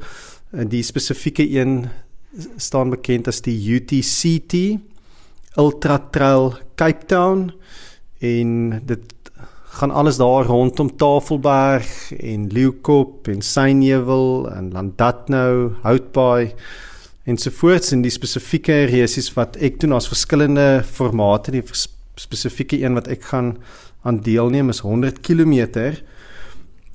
Die 0.52 0.84
spesifieke 0.84 1.50
een 1.50 1.90
staan 2.58 2.90
bekend 2.90 3.28
as 3.28 3.42
die 3.42 3.58
UTCT 3.76 4.80
Ultra 5.56 6.00
Trail 6.12 6.58
Cape 6.76 7.06
Town 7.06 7.54
en 8.20 8.82
dit 8.86 9.14
gaan 9.76 9.92
alles 9.92 10.18
daar 10.18 10.46
rondom 10.46 10.96
Tafelberg 10.96 12.12
en 12.12 12.48
Leeukop 12.48 13.28
en 13.28 13.42
Synewil 13.42 14.52
en 14.52 14.72
Landatnou, 14.72 15.72
Houtbaai 15.82 16.54
en 17.24 17.38
so 17.38 17.52
voort 17.52 17.92
in 17.92 18.04
die 18.06 18.14
spesifieke 18.14 18.86
resies 18.92 19.32
wat 19.36 19.58
ek 19.58 19.80
doen 19.82 19.96
as 19.98 20.08
verskillende 20.08 20.84
formate 20.86 21.56
die 21.56 21.64
spesifieke 22.16 22.80
een 22.84 22.96
wat 22.96 23.10
ek 23.12 23.26
gaan 23.32 23.56
aan 24.06 24.20
deelneem 24.22 24.70
is 24.70 24.80
100 24.80 25.20
km. 25.20 25.68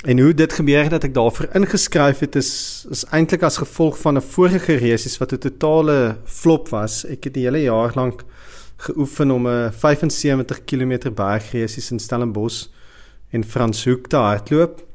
En 0.01 0.19
hoe 0.19 0.35
dit 0.35 0.53
gebeur 0.53 0.89
dat 0.89 1.05
ek 1.05 1.15
daarvoor 1.15 1.51
ingeskryf 1.59 2.23
het 2.25 2.37
is 2.39 2.53
is 2.91 3.03
eintlik 3.13 3.43
as 3.45 3.59
gevolg 3.61 3.99
van 4.01 4.17
'n 4.17 4.29
vorige 4.35 4.75
resies 4.75 5.19
wat 5.19 5.33
'n 5.33 5.39
totale 5.39 6.17
flop 6.25 6.69
was. 6.69 7.05
Ek 7.05 7.25
het 7.25 7.35
die 7.35 7.45
hele 7.45 7.63
jaar 7.63 7.93
lank 7.95 8.25
geoefen 8.77 9.31
om 9.31 9.49
'n 9.49 9.73
75 9.73 10.65
km 10.65 11.13
bergresies 11.15 11.91
in 11.91 11.99
Stellenbosch 11.99 12.67
en 13.31 13.45
Franshoek 13.45 14.07
te 14.07 14.17
hardloop. 14.17 14.87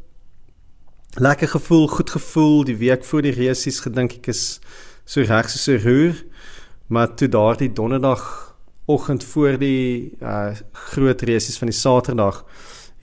Lekker 1.13 1.47
gevoel, 1.47 1.87
goed 1.87 2.09
gevoel 2.09 2.63
die 2.63 2.77
week 2.77 3.03
voor 3.03 3.21
die 3.21 3.31
resies 3.31 3.79
gedink 3.79 4.13
ek 4.13 4.27
is 4.27 4.59
so 5.05 5.21
reg 5.21 5.49
so 5.49 5.71
'n 5.71 5.81
roer. 5.83 6.23
Maar 6.87 7.15
toe 7.15 7.29
daardie 7.29 7.73
donderdag 7.73 8.44
oggend 8.85 9.23
voor 9.23 9.57
die 9.57 10.15
uh, 10.21 10.53
groot 10.71 11.21
resies 11.21 11.57
van 11.57 11.71
die 11.71 11.77
Saterdag 11.77 12.43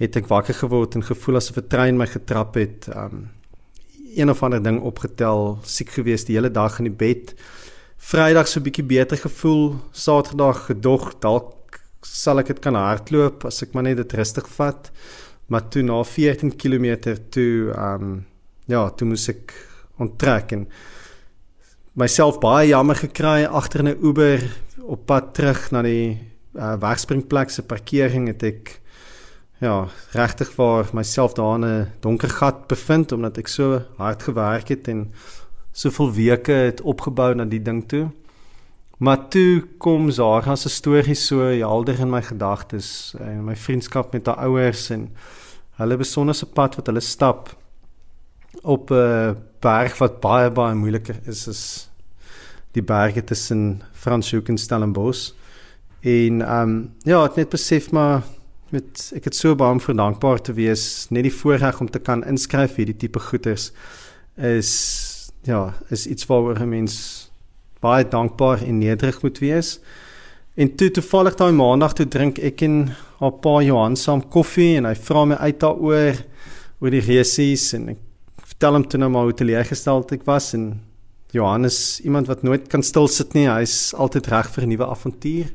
het 0.02 0.16
ek 0.18 0.28
wakker 0.30 0.54
geword 0.54 0.96
en 0.98 1.04
gevoel 1.06 1.38
asof 1.38 1.58
'n 1.58 1.68
trein 1.68 1.96
my 1.96 2.06
getrap 2.06 2.54
het. 2.54 2.88
Um 2.94 3.30
een 4.12 4.30
of 4.30 4.42
ander 4.42 4.62
ding 4.62 4.80
opgetel, 4.80 5.58
siek 5.64 5.88
gewees 5.88 6.24
die 6.24 6.36
hele 6.36 6.50
dag 6.50 6.78
in 6.78 6.84
die 6.84 6.98
bed. 7.04 7.34
Vrydag 7.96 8.48
so 8.48 8.60
'n 8.60 8.62
bietjie 8.62 8.84
beter 8.84 9.16
gevoel, 9.16 9.76
Saterdag 9.92 10.66
gedog 10.66 11.18
dalk 11.20 11.80
sal 12.02 12.38
ek 12.38 12.46
dit 12.46 12.60
kan 12.60 12.74
hardloop 12.74 13.44
as 13.44 13.62
ek 13.62 13.72
maar 13.74 13.82
net 13.82 13.96
dit 13.96 14.12
rustig 14.12 14.48
vat. 14.48 14.90
Maar 15.46 15.68
toe 15.68 15.82
na 15.82 16.02
14 16.02 16.56
km 16.56 17.16
toe 17.30 17.72
um 17.76 18.26
ja, 18.66 18.90
toe 18.90 19.06
moes 19.06 19.28
ek 19.28 19.54
onttrek 19.98 20.52
en 20.52 20.66
myself 21.92 22.38
baie 22.40 22.70
jammer 22.70 22.96
gekry 22.96 23.44
agter 23.44 23.82
'n 23.84 23.98
Uber 24.00 24.40
op 24.80 25.06
pad 25.06 25.34
terug 25.34 25.70
na 25.72 25.82
die 25.82 26.18
uh, 26.56 26.76
wegspringplek 26.80 27.50
se 27.50 27.62
parkering 27.62 28.28
het 28.28 28.42
ek 28.42 28.80
ja, 29.60 29.88
regtig 30.16 30.50
vir 30.56 30.88
myself 30.92 31.34
daar 31.34 31.54
in 31.54 31.64
'n 31.64 31.92
donker 32.00 32.28
gat 32.28 32.66
bevind 32.68 33.12
omdat 33.12 33.38
ek 33.38 33.48
so 33.48 33.82
hard 33.98 34.22
gewerk 34.22 34.68
het 34.68 34.88
en 34.88 35.12
soveel 35.72 36.12
weke 36.12 36.52
het 36.52 36.80
opgebou 36.80 37.34
na 37.34 37.44
die 37.44 37.62
ding 37.62 37.88
toe. 37.88 38.10
Maar 38.98 39.28
toe 39.28 39.62
kom 39.78 40.10
Zara 40.10 40.56
se 40.56 40.68
storie 40.68 41.14
so 41.14 41.40
helder 41.40 42.00
in 42.00 42.10
my 42.10 42.22
gedagtes 42.22 43.14
en 43.20 43.44
my 43.44 43.56
vriendskap 43.56 44.12
met 44.12 44.26
haar 44.26 44.36
ouers 44.48 44.90
en 44.90 45.10
hulle 45.76 45.96
besonderse 45.96 46.46
pad 46.46 46.76
wat 46.76 46.86
hulle 46.86 47.00
stap 47.00 47.56
op 48.62 48.90
'n 48.90 49.51
berg 49.62 49.96
wat 50.00 50.20
baie 50.20 50.50
baie 50.50 50.74
moeiliker 50.74 51.18
is 51.30 51.46
is 51.50 51.62
die 52.72 52.82
berge 52.82 53.24
tussen 53.24 53.82
Franshoek 53.92 54.48
en 54.48 54.58
Stellenbosch. 54.58 55.32
En 56.00 56.40
ehm 56.42 56.68
um, 56.68 56.92
ja, 57.04 57.22
het 57.22 57.36
net 57.36 57.50
besef 57.50 57.90
maar 57.90 58.22
met 58.72 59.10
ek 59.14 59.28
het 59.28 59.36
so 59.36 59.54
baie 59.54 59.76
om 59.76 59.80
vir 59.80 59.94
dankbaar 59.94 60.40
te 60.40 60.54
wees 60.56 61.06
net 61.10 61.26
die 61.28 61.34
voorreg 61.34 61.80
om 61.80 61.90
te 61.90 62.00
kan 62.00 62.24
inskryf 62.24 62.78
hierdie 62.80 62.96
tipe 62.96 63.20
goeders 63.20 63.70
is 64.36 64.72
ja, 65.44 65.74
is 65.90 66.06
iets 66.06 66.26
waaroor 66.26 66.60
'n 66.60 66.68
mens 66.68 66.96
baie 67.80 68.08
dankbaar 68.08 68.62
en 68.62 68.78
nederig 68.78 69.22
moet 69.22 69.38
wees. 69.38 69.80
En 70.54 70.74
toe 70.76 70.90
toevallig 70.90 71.34
daai 71.34 71.52
maandag 71.52 71.92
toe 71.92 72.08
drink 72.08 72.38
ek 72.38 72.62
en 72.62 72.94
haar 73.18 73.32
pa 73.32 73.60
Johan 73.62 73.96
saam 73.96 74.22
koffie 74.28 74.76
en 74.76 74.84
hy 74.84 74.94
vra 74.94 75.24
my 75.24 75.34
uit 75.34 75.60
daaroor 75.60 76.24
oor 76.80 76.90
die 76.90 77.04
resies 77.06 77.72
en 77.74 77.88
ek 77.88 77.98
vertel 78.62 78.78
hom 78.78 78.84
toe 78.86 78.98
nou 79.02 79.08
maar 79.10 79.24
hoe 79.26 79.34
teleurgesteld 79.34 80.12
ek 80.14 80.20
was 80.22 80.52
en 80.54 80.76
Johannes 81.34 81.98
iemand 82.06 82.28
wat 82.30 82.44
nooit 82.46 82.68
kan 82.70 82.84
stil 82.86 83.08
sit 83.10 83.32
nie, 83.34 83.48
hy's 83.50 83.90
altyd 83.98 84.28
reg 84.30 84.50
vir 84.54 84.62
'n 84.62 84.68
nuwe 84.70 84.86
avontuur. 84.86 85.48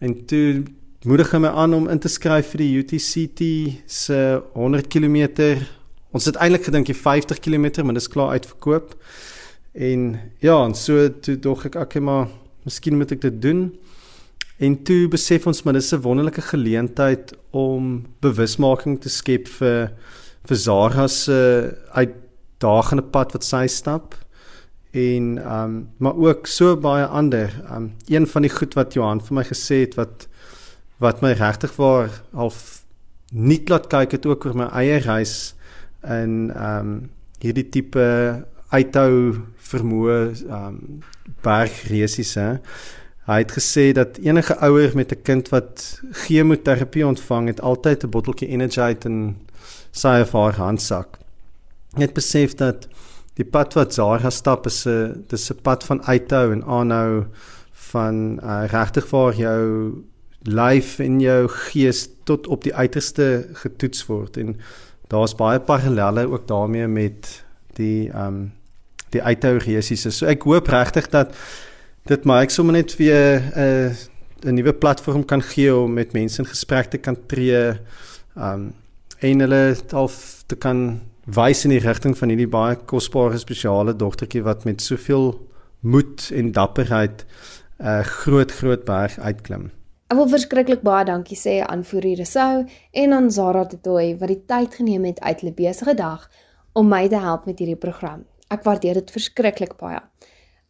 En 0.00 0.14
toe 0.24 0.64
moedig 1.04 1.32
hy 1.32 1.38
my 1.38 1.48
aan 1.48 1.74
om 1.74 1.88
in 1.88 1.98
te 1.98 2.08
skryf 2.08 2.54
vir 2.54 2.64
die 2.64 2.76
UTCT 2.80 3.42
se 3.84 4.40
100 4.54 4.88
km. 4.88 5.60
Ons 6.14 6.24
het 6.24 6.36
eintlik 6.36 6.64
gedink 6.64 6.88
jy 6.88 6.94
50 6.94 7.40
km, 7.40 7.84
maar 7.84 7.94
dit 7.94 8.02
is 8.02 8.08
klaar 8.08 8.32
uitverkoop. 8.32 8.96
En 9.74 10.18
ja, 10.40 10.64
en 10.64 10.74
so 10.74 11.10
toe 11.20 11.36
dog 11.36 11.66
ek 11.66 11.76
ek 11.76 12.00
maar 12.00 12.28
miskien 12.64 12.96
moet 12.96 13.12
ek 13.12 13.20
dit 13.20 13.42
doen. 13.42 13.76
En 14.58 14.82
toe 14.82 15.08
besef 15.08 15.46
ons 15.46 15.62
maar 15.62 15.74
dis 15.74 15.92
'n 15.92 16.00
wonderlike 16.00 16.40
geleentheid 16.40 17.36
om 17.52 18.06
bewusmaking 18.20 18.98
te 19.00 19.08
skep 19.08 19.46
vir 19.46 19.92
vir 20.46 20.56
Zara 20.56 21.08
se 21.08 21.76
uitdagende 21.92 23.02
pad 23.02 23.32
wat 23.32 23.44
sy 23.44 23.66
stap 23.66 24.14
en 24.90 25.38
ehm 25.38 25.64
um, 25.64 25.88
maar 25.98 26.16
ook 26.16 26.46
so 26.46 26.76
baie 26.76 27.04
ander. 27.04 27.52
Ehm 27.64 27.74
um, 27.76 27.94
een 28.06 28.26
van 28.26 28.42
die 28.42 28.50
goed 28.50 28.74
wat 28.74 28.94
Johan 28.94 29.20
vir 29.20 29.34
my 29.34 29.44
gesê 29.44 29.80
het 29.84 29.94
wat 29.94 30.28
wat 30.98 31.20
my 31.22 31.32
regtig 31.32 31.76
waar 31.76 32.10
half 32.32 32.84
nie 33.30 33.62
laat 33.66 33.86
kyk 33.86 34.12
het 34.12 34.26
ook 34.26 34.44
oor 34.44 34.56
my 34.56 34.68
eie 34.72 34.98
reis 34.98 35.54
in 36.02 36.50
ehm 36.54 36.78
um, 36.80 37.10
hierdie 37.38 37.68
tipe 37.68 38.06
uithou 38.68 39.44
vermoë 39.70 40.18
ehm 40.48 40.66
um, 40.66 41.02
bergresies 41.42 42.34
hè. 42.34 42.58
Hy 43.28 43.42
het 43.42 43.52
gesê 43.52 43.92
dat 43.92 44.16
enige 44.24 44.56
ouer 44.64 44.94
met 44.96 45.12
'n 45.12 45.22
kind 45.22 45.48
wat 45.48 46.00
chemoterapie 46.12 47.06
ontvang 47.06 47.46
het 47.46 47.60
altyd 47.60 48.04
'n 48.04 48.10
botteltjie 48.10 48.48
Energite 48.48 49.08
in 49.08 49.36
sy 49.90 50.20
of 50.20 50.32
haar 50.32 50.56
handsak. 50.56 51.18
Net 51.96 52.14
besef 52.14 52.54
dat 52.54 52.88
die 53.38 53.46
pad 53.46 53.74
wat 53.74 53.94
Zara 53.94 54.30
stap 54.30 54.66
is 54.66 54.86
'n 54.86 55.24
dis 55.28 55.50
'n 55.50 55.62
pad 55.62 55.84
van 55.84 56.02
uithou 56.02 56.52
en 56.52 56.64
aanhou 56.64 57.26
van 57.72 58.40
uh, 58.42 58.64
regtig 58.66 59.10
waar 59.10 59.34
jou 59.34 59.94
lyf 60.42 60.98
en 60.98 61.20
jou 61.20 61.48
gees 61.48 62.08
tot 62.24 62.46
op 62.46 62.62
die 62.62 62.74
uiterste 62.74 63.48
getoets 63.52 64.06
word 64.06 64.36
en 64.36 64.56
daar's 65.08 65.34
baie 65.34 65.60
parallelle 65.60 66.28
ook 66.28 66.46
daarmee 66.48 66.86
met 66.86 67.44
die 67.78 68.10
ehm 68.10 68.26
um, 68.26 68.52
die 69.08 69.22
uithou 69.22 69.56
resies. 69.56 70.04
So 70.12 70.26
ek 70.26 70.42
hoop 70.44 70.66
regtig 70.68 71.06
dat 71.08 71.32
dit 72.04 72.24
maar 72.24 72.42
ek 72.42 72.50
sommer 72.50 72.74
net 72.76 72.96
weer 72.96 73.40
'n 73.40 73.60
uh, 73.88 73.94
'n 74.44 74.54
nuwe 74.54 74.72
platform 74.72 75.24
kan 75.24 75.42
gee 75.42 75.74
om 75.74 75.92
met 75.92 76.12
mense 76.12 76.42
in 76.42 76.48
gesprek 76.48 76.90
te 76.90 76.98
kan 76.98 77.16
tree 77.26 77.56
ehm 77.56 77.78
um, 78.36 78.74
en 79.20 79.40
hulle 79.40 79.62
half 79.90 80.44
te 80.46 80.56
kan 80.56 81.00
wys 81.26 81.64
in 81.66 81.74
die 81.74 81.82
rigting 81.82 82.14
van 82.18 82.30
hierdie 82.32 82.50
baie 82.50 82.76
kosbare 82.90 83.38
spesiale 83.38 83.94
dogtertjie 83.98 84.44
wat 84.46 84.64
met 84.64 84.84
soveel 84.84 85.32
moed 85.80 86.30
en 86.34 86.52
dapperheid 86.52 87.24
'n 87.78 87.86
uh, 87.86 88.00
groot 88.02 88.52
groot 88.52 88.84
berg 88.84 89.18
uitklim. 89.18 89.70
Ek 90.08 90.16
wil 90.16 90.28
verskriklik 90.28 90.82
baie 90.82 91.04
dankie 91.04 91.36
sê 91.36 91.60
aan 91.66 91.84
Fourie 91.84 92.16
Resou 92.16 92.64
en 92.92 93.12
aan 93.12 93.30
Zara 93.30 93.66
Tetoy 93.66 94.16
wat 94.18 94.28
die 94.28 94.42
tyd 94.46 94.74
geneem 94.74 95.04
het 95.04 95.20
uit 95.20 95.40
hulle 95.40 95.52
besige 95.52 95.94
dag 95.94 96.30
om 96.72 96.88
my 96.88 97.08
te 97.08 97.18
help 97.18 97.46
met 97.46 97.58
hierdie 97.58 97.76
program. 97.76 98.24
Ek 98.48 98.64
waardeer 98.64 98.94
dit 98.94 99.10
verskriklik 99.10 99.76
baie. 99.76 100.00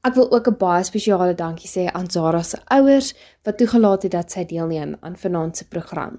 Ek 0.02 0.14
wil 0.14 0.33
ook 0.33 0.49
'n 0.49 0.59
baie 0.59 0.85
spesiale 0.85 1.35
dankie 1.35 1.69
sê 1.69 1.87
aan 1.93 2.11
Zara 2.11 2.43
se 2.43 2.59
ouers 2.67 3.14
wat 3.45 3.59
toegelaat 3.59 4.02
het 4.02 4.12
dat 4.12 4.31
sy 4.31 4.45
deelneem 4.45 4.97
aan 5.00 5.17
vanaand 5.17 5.57
se 5.57 5.69
program. 5.69 6.19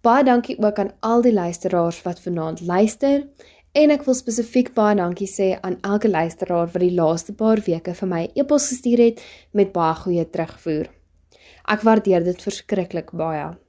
Baie 0.00 0.24
dankie 0.24 0.56
ook 0.58 0.78
aan 0.78 0.92
al 1.00 1.22
die 1.22 1.32
luisteraars 1.32 2.02
wat 2.02 2.20
vanaand 2.24 2.60
luister 2.64 3.28
en 3.76 3.90
ek 3.92 4.04
wil 4.06 4.14
spesifiek 4.16 4.72
baie 4.72 4.96
dankie 4.96 5.28
sê 5.28 5.60
aan 5.60 5.76
elke 5.84 6.08
luisteraar 6.08 6.72
wat 6.72 6.80
die 6.80 6.96
laaste 6.96 7.36
paar 7.36 7.60
weke 7.66 7.92
vir 7.98 8.08
my 8.08 8.30
e-pos 8.32 8.68
gestuur 8.72 8.96
het 9.04 9.20
met 9.52 9.72
baie 9.74 9.94
goeie 10.00 10.24
terugvoer. 10.24 10.88
Ek 11.68 11.84
waardeer 11.84 12.24
dit 12.24 12.42
verskriklik 12.42 13.12
baie. 13.12 13.60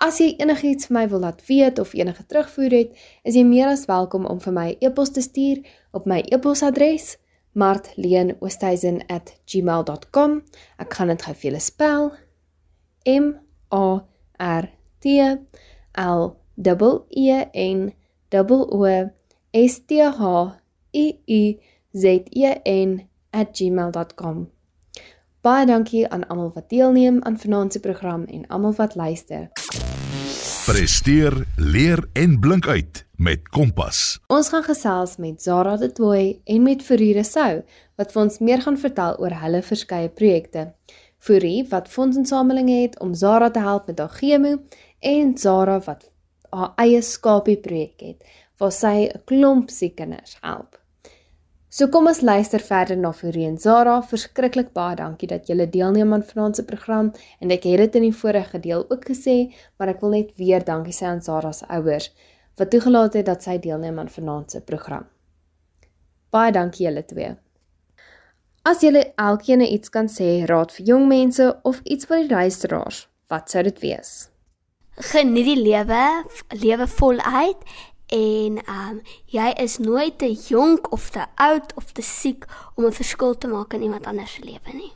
As 0.00 0.16
jy 0.24 0.40
enigiets 0.40 0.88
vir 0.88 0.96
my 0.96 1.04
wil 1.12 1.20
laat 1.26 1.44
weet 1.44 1.76
of 1.78 1.92
enige 1.92 2.24
terugvoer 2.24 2.72
het, 2.78 2.96
is 3.28 3.36
jy 3.36 3.44
meer 3.44 3.68
as 3.68 3.84
welkom 3.84 4.24
om 4.24 4.40
vir 4.40 4.56
my 4.56 4.80
e-pos 4.80 5.12
te 5.12 5.20
stuur 5.20 5.60
op 5.92 6.08
my 6.08 6.24
e-posadres 6.32 7.20
martleenoosthuizen@gmail.com. 7.52 10.42
Ek 10.80 10.88
gaan 10.94 11.08
dit 11.12 11.22
gou 11.22 11.34
vir 11.34 11.50
julle 11.50 11.60
spel. 11.60 12.12
M 13.04 13.36
A 13.68 14.08
R 14.40 14.64
-T 14.64 14.79
T 15.00 15.16
L 15.96 16.36
E 17.10 17.44
N 17.52 17.92
O 18.38 19.10
S 19.52 19.80
T 19.86 20.00
H 20.02 20.22
U 20.92 21.06
U 21.26 21.58
Z 21.92 22.04
E 22.30 22.54
N 22.64 23.08
@gmail.com. 23.52 24.48
Baie 25.40 25.66
dankie 25.66 26.08
aan 26.08 26.26
almal 26.28 26.50
wat 26.54 26.68
deelneem 26.68 27.22
aan 27.22 27.38
vanaand 27.38 27.72
se 27.72 27.80
program 27.80 28.24
en 28.24 28.46
almal 28.46 28.74
wat 28.76 28.94
luister. 28.94 29.48
Presteer, 30.66 31.46
leer 31.56 32.08
en 32.12 32.38
blink 32.40 32.66
uit 32.68 33.06
met 33.16 33.48
Kompas. 33.48 34.18
Ons 34.26 34.48
gaan 34.48 34.62
gesels 34.62 35.16
met 35.16 35.42
Zara 35.42 35.76
de 35.76 35.92
Tooi 35.92 36.40
en 36.44 36.62
met 36.62 36.82
Verure 36.82 37.24
Sou 37.24 37.62
wat 37.96 38.12
vir 38.12 38.22
ons 38.22 38.38
meer 38.38 38.60
gaan 38.62 38.76
vertel 38.78 39.16
oor 39.18 39.34
hulle 39.40 39.62
verskeie 39.62 40.08
projekte. 40.08 40.70
Furie 41.18 41.64
wat 41.72 41.88
fondsinsameling 41.88 42.68
het 42.68 43.00
om 43.00 43.14
Zara 43.14 43.50
te 43.50 43.60
help 43.60 43.86
met 43.86 43.98
haar 43.98 44.12
chemo 44.14 44.60
en 45.00 45.36
Zara 45.36 45.78
wat 45.86 46.04
haar 46.50 46.72
eie 46.82 47.02
skapie 47.02 47.56
projek 47.56 48.00
het 48.00 48.30
waar 48.60 48.72
sy 48.72 49.08
'n 49.08 49.22
klomp 49.24 49.70
siek 49.70 49.96
kinders 49.96 50.36
help. 50.42 50.76
So 51.70 51.86
kom 51.88 52.06
ons 52.06 52.20
luister 52.20 52.58
verder 52.58 52.96
na 52.96 53.12
Furie 53.12 53.46
en 53.46 53.58
Zara. 53.58 54.00
Verskriklik 54.02 54.72
baie 54.72 54.96
dankie 54.96 55.28
dat 55.28 55.46
julle 55.46 55.68
deelneem 55.70 56.12
aan 56.12 56.22
vanaand 56.22 56.56
se 56.56 56.64
program 56.64 57.12
en 57.40 57.50
ek 57.50 57.62
het 57.64 57.78
dit 57.78 57.94
in 57.94 58.02
die 58.02 58.16
vorige 58.22 58.58
deel 58.58 58.84
ook 58.90 59.04
gesê, 59.06 59.54
maar 59.78 59.88
ek 59.88 60.00
wil 60.00 60.10
net 60.10 60.32
weer 60.36 60.64
dankie 60.64 60.92
sê 60.92 61.06
aan 61.06 61.22
Zara 61.22 61.52
se 61.52 61.66
ouers 61.68 62.10
wat 62.56 62.70
toegelaat 62.70 63.14
het 63.14 63.26
dat 63.26 63.42
sy 63.42 63.58
deelneem 63.58 63.98
aan 63.98 64.08
vanaand 64.08 64.50
se 64.50 64.60
program. 64.60 65.06
Baie 66.30 66.52
dankie 66.52 66.86
julle 66.86 67.04
twee. 67.04 67.36
As 68.62 68.82
julle 68.84 69.12
elkeen 69.16 69.62
iets 69.64 69.88
kan 69.88 70.08
sê, 70.08 70.44
raad 70.46 70.72
vir 70.72 70.86
jong 70.86 71.06
mense 71.08 71.46
of 71.62 71.80
iets 71.84 72.06
vir 72.10 72.26
die 72.26 72.34
luisteraars, 72.34 73.06
wat 73.30 73.48
sou 73.48 73.62
dit 73.62 73.80
wees? 73.80 74.28
Geniet 75.00 75.46
die 75.48 75.56
lewe, 75.62 76.24
lewe 76.60 76.86
voluit 76.86 77.62
en 78.10 78.58
ehm 78.58 78.88
um, 78.90 79.00
jy 79.30 79.52
is 79.62 79.78
nooit 79.78 80.18
te 80.18 80.28
jonk 80.48 80.90
of 80.92 81.10
te 81.14 81.24
oud 81.34 81.72
of 81.78 81.92
te 81.92 82.02
siek 82.02 82.46
om 82.74 82.84
'n 82.84 82.92
verskil 82.92 83.38
te 83.38 83.48
maak 83.48 83.72
in 83.74 83.82
iemand 83.82 84.06
anders 84.06 84.32
se 84.32 84.44
lewe 84.44 84.72
nie. 84.72 84.92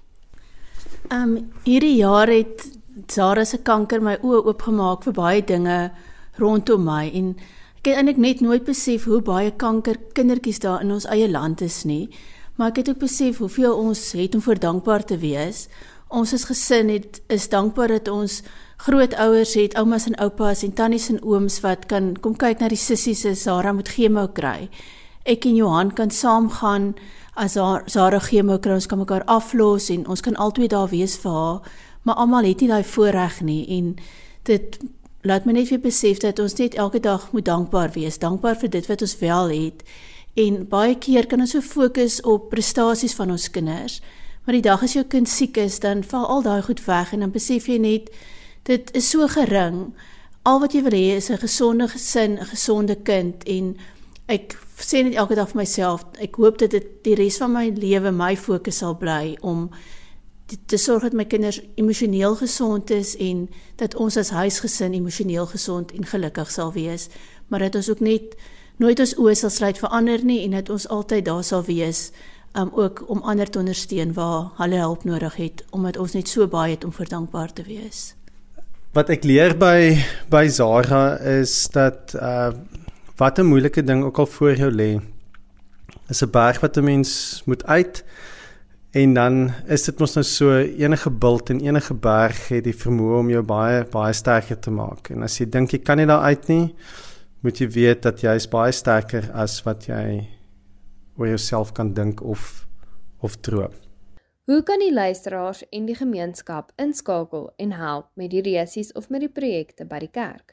Ehm 1.09 1.37
um, 1.37 1.51
hierdie 1.65 1.97
jaar 1.97 2.29
het 2.29 2.69
Zara 3.07 3.45
se 3.45 3.59
kanker 3.59 4.03
my 4.03 4.17
oë 4.23 4.45
oopgemaak 4.45 5.03
vir 5.05 5.13
baie 5.13 5.45
dinge 5.45 5.93
rondom 6.37 6.85
my 6.85 7.11
en 7.15 7.37
ek 7.79 7.87
het 7.87 7.97
eintlik 7.97 8.17
net 8.17 8.41
nooit 8.41 8.65
besef 8.65 9.05
hoe 9.05 9.21
baie 9.23 9.51
kanker 9.51 9.97
kindertjies 10.13 10.59
daar 10.59 10.83
in 10.83 10.93
ons 10.93 11.07
eie 11.07 11.31
land 11.31 11.61
is 11.61 11.85
nie. 11.85 12.09
Maar 12.57 12.69
ek 12.69 12.77
het 12.77 12.89
ook 12.89 12.99
besef 12.99 13.39
hoeveel 13.39 13.77
ons 13.77 14.13
het 14.13 14.35
om 14.35 14.43
voor 14.43 14.59
dankbaar 14.59 15.05
te 15.05 15.19
wees. 15.19 15.69
Ons 16.09 16.33
as 16.33 16.45
gesin 16.45 16.89
het 16.89 17.23
is 17.27 17.49
dankbaar 17.49 17.89
dat 17.89 18.09
ons 18.09 18.43
grootouers 18.77 19.55
het, 19.55 19.77
oumas 19.79 20.07
en 20.07 20.17
oupas 20.23 20.63
en 20.63 20.73
tannies 20.73 21.09
en 21.09 21.23
ooms 21.23 21.61
wat 21.61 21.87
kan 21.87 22.13
kom 22.21 22.37
kyk 22.37 22.61
na 22.61 22.69
die 22.69 22.81
sissies 22.81 23.25
se 23.25 23.35
Sarah 23.35 23.75
moet 23.75 23.89
chemo 23.89 24.27
kry. 24.29 24.69
Ek 25.25 25.47
en 25.47 25.57
Johan 25.57 25.93
kan 25.95 26.11
saamgaan 26.11 26.95
as 27.35 27.55
haar 27.55 27.85
Sarah 27.87 28.23
chemo 28.23 28.59
kry, 28.59 28.75
ons 28.75 28.87
kan 28.87 28.99
mekaar 28.99 29.25
aflos 29.27 29.91
en 29.91 30.07
ons 30.07 30.21
kan 30.21 30.37
altyd 30.37 30.71
daar 30.71 30.91
wees 30.91 31.17
vir 31.23 31.33
haar, 31.33 31.61
maar 32.03 32.21
almal 32.21 32.45
het 32.45 32.61
nie 32.61 32.69
daai 32.69 32.85
voorreg 32.85 33.41
nie 33.43 33.63
en 33.79 33.95
dit 34.45 34.81
laat 35.25 35.47
my 35.47 35.55
net 35.57 35.71
weer 35.71 35.81
besef 35.81 36.21
dat 36.21 36.39
ons 36.39 36.59
net 36.59 36.75
elke 36.75 37.01
dag 37.01 37.31
moet 37.33 37.47
dankbaar 37.47 37.95
wees, 37.95 38.19
dankbaar 38.21 38.59
vir 38.61 38.75
dit 38.77 38.91
wat 38.91 39.03
ons 39.03 39.17
wel 39.23 39.55
het 39.55 39.87
En 40.35 40.65
baie 40.67 40.97
keer 40.99 41.29
kan 41.31 41.45
ons 41.45 41.53
so 41.55 41.63
fokus 41.63 42.19
op 42.27 42.49
prestasies 42.51 43.15
van 43.15 43.31
ons 43.31 43.47
kinders, 43.55 44.01
maar 44.45 44.57
die 44.57 44.65
dag 44.67 44.83
as 44.83 44.97
jou 44.97 45.05
kind 45.07 45.31
siek 45.31 45.61
is, 45.63 45.79
dan 45.79 46.03
val 46.03 46.27
al 46.27 46.43
daai 46.43 46.63
goed 46.67 46.83
weg 46.89 47.13
en 47.15 47.23
dan 47.23 47.35
besef 47.35 47.69
jy 47.71 47.79
net 47.79 48.11
dit 48.65 48.93
is 48.97 49.11
so 49.11 49.27
gering. 49.29 49.93
Al 50.45 50.61
wat 50.61 50.73
jy 50.73 50.83
wil 50.85 50.97
hê 50.97 51.17
is 51.17 51.31
'n 51.31 51.39
gesonde 51.39 51.89
gesin, 51.89 52.39
'n 52.39 52.47
gesonde 52.47 52.97
kind 53.03 53.45
en 53.45 53.77
ek 54.27 54.57
sê 54.77 55.03
net 55.05 55.15
elke 55.15 55.35
dag 55.35 55.49
vir 55.49 55.57
myself, 55.57 56.05
ek 56.19 56.37
hoop 56.37 56.59
dat 56.59 56.71
dit 56.71 56.87
die 57.05 57.15
res 57.15 57.37
van 57.37 57.53
my 57.53 57.69
lewe 57.69 58.11
my 58.11 58.37
fokus 58.37 58.79
sal 58.79 58.97
bly 58.97 59.37
om 59.41 59.71
te 60.67 60.77
sorg 60.77 61.03
dat 61.03 61.13
my 61.13 61.25
kinders 61.25 61.61
emosioneel 61.75 62.37
gesond 62.37 62.91
is 62.91 63.17
en 63.17 63.49
dat 63.77 63.95
ons 63.95 64.17
as 64.17 64.31
huisgesin 64.31 64.95
emosioneel 64.95 65.47
gesond 65.47 65.93
en 65.93 66.05
gelukkig 66.05 66.51
sal 66.51 66.73
wees, 66.73 67.09
maar 67.49 67.59
dat 67.59 67.75
ons 67.75 67.91
ook 67.91 68.01
net 68.01 68.37
nooit 68.77 69.01
ons 69.01 69.15
oë 69.19 69.35
sal 69.35 69.51
sluit 69.51 69.79
vir 69.79 69.89
ander 69.89 70.25
nie 70.25 70.43
en 70.45 70.51
dat 70.51 70.71
ons 70.71 70.89
altyd 70.89 71.25
daar 71.25 71.45
sal 71.45 71.65
wees 71.65 72.11
um 72.55 72.71
ook 72.75 73.05
om 73.11 73.23
ander 73.23 73.51
te 73.51 73.59
ondersteun 73.59 74.13
waar 74.15 74.53
hulle 74.57 74.79
hulp 74.79 75.05
nodig 75.05 75.37
het 75.37 75.65
omdat 75.71 75.97
ons 75.99 76.13
net 76.15 76.29
so 76.29 76.47
baie 76.47 76.75
het 76.75 76.85
om 76.85 76.93
vir 76.93 77.09
dankbaar 77.09 77.53
te 77.53 77.63
wees. 77.63 78.15
Wat 78.95 79.09
ek 79.11 79.25
leer 79.27 79.57
by 79.59 79.97
by 80.31 80.45
Zara 80.55 81.17
is 81.41 81.67
dat 81.75 82.15
uh 82.15 82.53
wat 83.19 83.39
'n 83.39 83.47
moeilike 83.47 83.83
ding 83.83 84.05
ook 84.05 84.19
al 84.19 84.27
voor 84.27 84.55
jou 84.55 84.71
lê 84.71 85.01
is 86.11 86.23
'n 86.23 86.31
berg 86.31 86.61
wat 86.61 86.77
'n 86.77 86.85
mens 86.85 87.43
moet 87.47 87.65
uit 87.67 88.05
en 88.93 89.15
dan 89.15 89.53
is 89.67 89.83
dit 89.83 89.99
mos 89.99 90.15
nou 90.15 90.25
so 90.25 90.59
enige 90.59 91.11
bult 91.11 91.51
en 91.51 91.61
enige 91.61 91.95
berg 91.95 92.49
het 92.49 92.65
die 92.65 92.75
vermoë 92.85 93.19
om 93.19 93.31
jou 93.31 93.43
baie 93.43 93.85
baie 93.85 94.13
sterker 94.13 94.59
te 94.59 94.71
maak 94.71 95.11
en 95.11 95.23
as 95.23 95.39
jy 95.39 95.47
dink 95.51 95.71
jy 95.71 95.79
kan 95.79 95.97
nie 95.97 96.07
daar 96.07 96.23
uit 96.23 96.49
nie 96.49 96.75
moet 97.41 97.59
jy 97.59 97.69
weet 97.69 98.03
dat 98.03 98.21
jy 98.21 98.35
is 98.35 98.47
baie 98.47 98.73
sterker 98.73 99.31
as 99.33 99.63
wat 99.65 99.87
jy 99.87 100.29
oor 101.17 101.27
jouself 101.27 101.73
kan 101.73 101.95
dink 101.95 102.23
of 102.23 102.67
of 103.21 103.37
droom. 103.37 103.84
Hoe 104.45 104.63
kan 104.63 104.79
die 104.79 104.93
luisteraars 104.93 105.63
en 105.73 105.87
die 105.89 105.95
gemeenskap 105.97 106.73
inskakel 106.77 107.47
en 107.57 107.71
help 107.73 108.11
met 108.13 108.29
die 108.29 108.43
resies 108.45 108.91
of 108.93 109.09
met 109.09 109.23
die 109.25 109.31
projekte 109.33 109.87
by 109.89 110.03
die 110.03 110.11
kerk? 110.13 110.53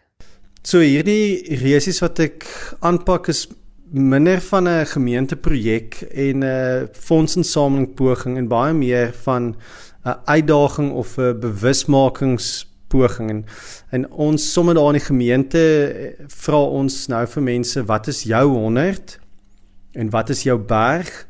So 0.64 0.80
hierdie 0.80 1.58
resies 1.60 2.00
wat 2.00 2.22
ek 2.24 2.48
aanpak 2.88 3.28
is 3.34 3.50
minder 3.92 4.40
van 4.48 4.70
'n 4.70 4.86
gemeenteprojek 4.94 6.08
en 6.08 6.40
'n 6.40 6.88
fondsinsameling 6.94 7.94
poging 7.94 8.38
en 8.38 8.48
baie 8.48 8.74
meer 8.74 9.12
van 9.28 9.56
'n 10.06 10.20
uitdaging 10.26 10.92
of 10.92 11.18
'n 11.18 11.40
bewusmakingspoging 11.40 13.30
en, 13.30 13.46
en 13.92 14.12
ons 14.12 14.54
somme 14.54 14.74
daar 14.74 14.94
in 14.94 15.00
die 15.00 15.10
gemeente 15.12 15.60
eh, 15.60 16.26
vra 16.28 16.64
ons 16.64 17.08
nou 17.08 17.28
vir 17.28 17.44
mense 17.44 17.84
wat 17.86 18.08
is 18.08 18.24
jou 18.24 18.48
100 18.48 19.20
En 19.92 20.10
wat 20.10 20.30
is 20.30 20.44
jou 20.44 20.60
berg? 20.60 21.28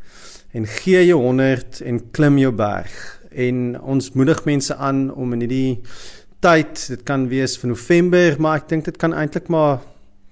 En 0.52 0.68
gee 0.68 1.06
jou 1.06 1.22
100 1.22 1.82
en 1.82 2.00
klim 2.12 2.38
jou 2.38 2.52
berg. 2.52 2.96
En 3.32 3.82
ons 3.82 4.12
moedig 4.12 4.44
mense 4.46 4.76
aan 4.76 5.14
om 5.14 5.34
in 5.34 5.46
hierdie 5.46 5.80
tyd, 6.44 6.88
dit 6.92 7.04
kan 7.08 7.28
wees 7.32 7.56
vir 7.62 7.72
November, 7.72 8.36
maar 8.42 8.60
ek 8.60 8.68
dink 8.74 8.90
dit 8.90 8.98
kan 9.00 9.16
eintlik 9.16 9.48
maar 9.48 9.80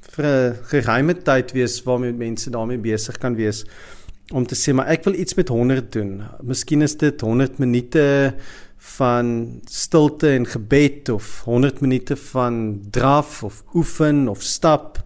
vir 0.09 0.25
'n 0.25 0.57
geheime 0.71 1.13
tyd 1.13 1.51
wees 1.51 1.83
waarmee 1.83 2.11
mense 2.11 2.49
daarmee 2.49 2.77
besig 2.77 3.17
kan 3.17 3.35
wees 3.35 3.63
om 4.31 4.45
te 4.45 4.55
sê 4.55 4.73
maar 4.73 4.87
ek 4.87 5.03
wil 5.03 5.13
iets 5.13 5.35
met 5.35 5.49
100 5.49 5.91
doen. 5.91 6.21
Miskien 6.41 6.81
is 6.81 6.95
dit 6.97 7.21
100 7.21 7.57
minute 7.59 8.33
van 8.97 9.59
stilte 9.65 10.29
en 10.29 10.45
gebed 10.45 11.09
of 11.09 11.41
100 11.45 11.81
minute 11.81 12.15
van 12.15 12.79
draf 12.91 13.43
of 13.43 13.63
oefen 13.73 14.27
of 14.27 14.41
stap 14.41 15.01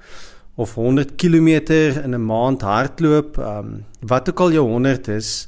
of 0.55 0.75
100 0.75 1.15
km 1.15 1.48
in 2.03 2.13
'n 2.13 2.25
maand 2.25 2.62
hardloop, 2.62 3.38
ehm 3.38 3.57
um, 3.57 3.86
wat 4.00 4.29
ook 4.29 4.39
al 4.39 4.51
jou 4.51 4.67
100 4.69 5.07
is, 5.07 5.48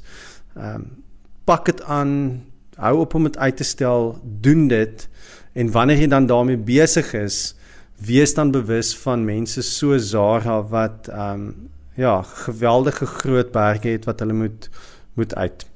ehm 0.56 0.74
um, 0.74 1.04
pak 1.44 1.64
dit 1.64 1.82
aan, 1.82 2.42
hou 2.74 2.98
op 2.98 3.14
om 3.14 3.22
dit 3.22 3.38
uit 3.38 3.56
te 3.56 3.64
stel, 3.64 4.18
doen 4.40 4.68
dit 4.68 5.08
en 5.52 5.70
wanneer 5.70 5.98
jy 5.98 6.06
dan 6.06 6.26
daarmee 6.26 6.56
besig 6.56 7.12
is, 7.12 7.54
wees 7.96 8.34
dan 8.34 8.50
bewus 8.50 8.96
van 8.96 9.24
mense 9.24 9.62
so 9.62 9.98
Zara 9.98 10.62
wat 10.62 11.08
ehm 11.08 11.32
um, 11.32 11.70
ja, 11.96 12.22
geweldige 12.22 13.06
groot 13.06 13.52
berge 13.52 13.88
het 13.88 14.04
wat 14.04 14.18
hulle 14.20 14.32
moet 14.32 14.70
moet 15.14 15.34
uit. 15.34 15.66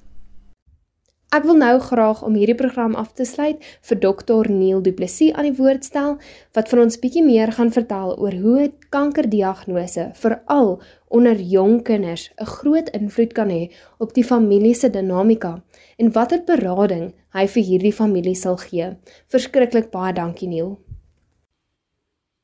Ek 1.31 1.45
wil 1.47 1.61
nou 1.63 1.77
graag 1.79 2.25
om 2.27 2.35
hierdie 2.35 2.57
program 2.59 2.97
af 2.99 3.13
te 3.15 3.23
sluit 3.23 3.61
vir 3.87 3.99
Dr 4.03 4.49
Neil 4.51 4.81
Du 4.83 4.91
Plessis 4.91 5.31
aan 5.39 5.47
die 5.47 5.55
woord 5.55 5.87
stel 5.87 6.17
wat 6.59 6.73
vir 6.73 6.83
ons 6.83 6.99
bietjie 6.99 7.23
meer 7.23 7.53
gaan 7.55 7.71
vertel 7.71 8.17
oor 8.17 8.35
hoe 8.43 8.67
kankerdiagnose 8.97 10.09
veral 10.25 10.73
onder 11.21 11.39
jong 11.55 11.79
kinders 11.87 12.27
'n 12.35 12.51
groot 12.57 12.91
invloed 12.99 13.39
kan 13.39 13.55
hê 13.55 13.71
op 14.03 14.15
die 14.19 14.27
familie 14.27 14.75
se 14.75 14.91
dinamika 14.91 15.63
en 15.99 16.13
watter 16.19 16.43
berading 16.51 17.15
hy 17.39 17.47
vir 17.47 17.63
hierdie 17.63 17.99
familie 18.03 18.35
sal 18.35 18.57
gee. 18.57 18.97
Verskriklik 19.31 19.91
baie 19.91 20.13
dankie 20.13 20.49
Neil. 20.49 20.79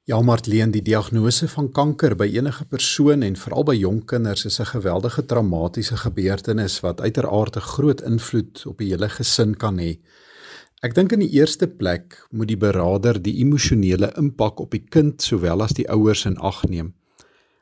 Ja, 0.07 0.21
Martleen, 0.23 0.71
die 0.71 0.85
diagnose 0.87 1.49
van 1.51 1.67
kanker 1.75 2.13
by 2.15 2.29
enige 2.31 2.63
persoon 2.71 3.25
en 3.27 3.35
veral 3.35 3.65
by 3.67 3.75
jong 3.75 4.05
kinders 4.07 4.45
is 4.47 4.61
'n 4.61 4.69
geweldige 4.71 5.25
traumatiese 5.27 5.97
gebeurtenis 5.97 6.81
wat 6.81 7.01
uiteraard 7.01 7.57
'n 7.57 7.61
groot 7.75 8.03
invloed 8.03 8.63
op 8.67 8.79
die 8.79 8.91
hele 8.91 9.09
gesin 9.09 9.57
kan 9.57 9.79
hê. 9.79 9.99
Ek 10.81 10.95
dink 10.95 11.13
in 11.13 11.19
die 11.19 11.33
eerste 11.33 11.67
plek 11.67 12.27
moet 12.31 12.49
die 12.49 12.57
beraader 12.57 13.23
die 13.23 13.35
emosionele 13.41 14.13
impak 14.17 14.61
op 14.61 14.71
die 14.71 14.85
kind 14.89 15.23
sowel 15.23 15.63
as 15.63 15.73
die 15.73 15.91
ouers 15.91 16.25
in 16.25 16.39
ag 16.39 16.63
neem. 16.69 16.95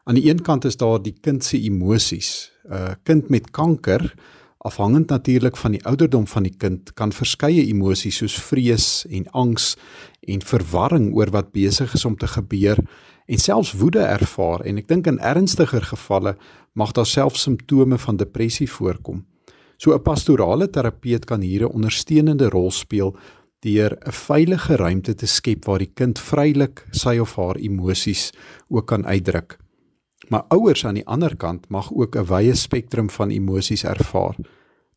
Aan 0.05 0.15
die 0.15 0.29
een 0.29 0.43
kant 0.43 0.65
is 0.65 0.77
daar 0.77 1.03
die 1.03 1.17
kind 1.21 1.45
se 1.45 1.57
emosies. 1.57 2.53
'n 2.69 2.97
Kind 3.05 3.29
met 3.31 3.51
kanker 3.51 4.15
Afhangend 4.65 5.11
natuurlik 5.13 5.57
van 5.57 5.75
die 5.77 5.85
ouderdom 5.85 6.27
van 6.27 6.47
die 6.47 6.55
kind 6.57 6.95
kan 6.97 7.11
verskeie 7.13 7.67
emosies 7.69 8.23
soos 8.23 8.37
vrees 8.41 8.87
en 9.13 9.27
angs 9.37 9.75
en 10.25 10.41
verwarring 10.41 11.11
oor 11.13 11.29
wat 11.35 11.51
besig 11.53 11.93
is 11.93 12.05
om 12.09 12.15
te 12.17 12.31
gebeur 12.33 12.81
en 13.29 13.43
selfs 13.43 13.75
woede 13.77 14.01
ervaar 14.01 14.65
en 14.65 14.81
ek 14.81 14.89
dink 14.89 15.11
in 15.11 15.21
ernstiger 15.21 15.85
gevalle 15.85 16.33
mag 16.73 16.95
daar 16.97 17.11
selfs 17.11 17.45
simptome 17.45 17.99
van 18.07 18.17
depressie 18.17 18.71
voorkom. 18.71 19.27
So 19.77 19.93
'n 19.93 20.03
pastorale 20.03 20.71
terapeut 20.71 21.27
kan 21.27 21.41
hier 21.45 21.69
'n 21.69 21.75
ondersteunende 21.77 22.49
rol 22.49 22.71
speel 22.71 23.13
deur 23.61 23.99
'n 24.01 24.13
veilige 24.13 24.77
ruimte 24.77 25.15
te 25.15 25.27
skep 25.27 25.65
waar 25.65 25.79
die 25.79 25.93
kind 25.95 26.19
vrylik 26.19 26.87
sy 26.91 27.19
of 27.19 27.37
haar 27.37 27.57
emosies 27.57 28.33
ook 28.69 28.87
kan 28.87 29.05
uitdruk. 29.05 29.59
Maar 30.29 30.45
ouers 30.49 30.87
aan 30.87 30.95
die 30.95 31.07
ander 31.07 31.37
kant 31.37 31.69
mag 31.69 31.93
ook 31.93 32.17
'n 32.17 32.25
wye 32.25 32.55
spektrum 32.55 33.11
van 33.11 33.31
emosies 33.31 33.85
ervaar. 33.85 34.37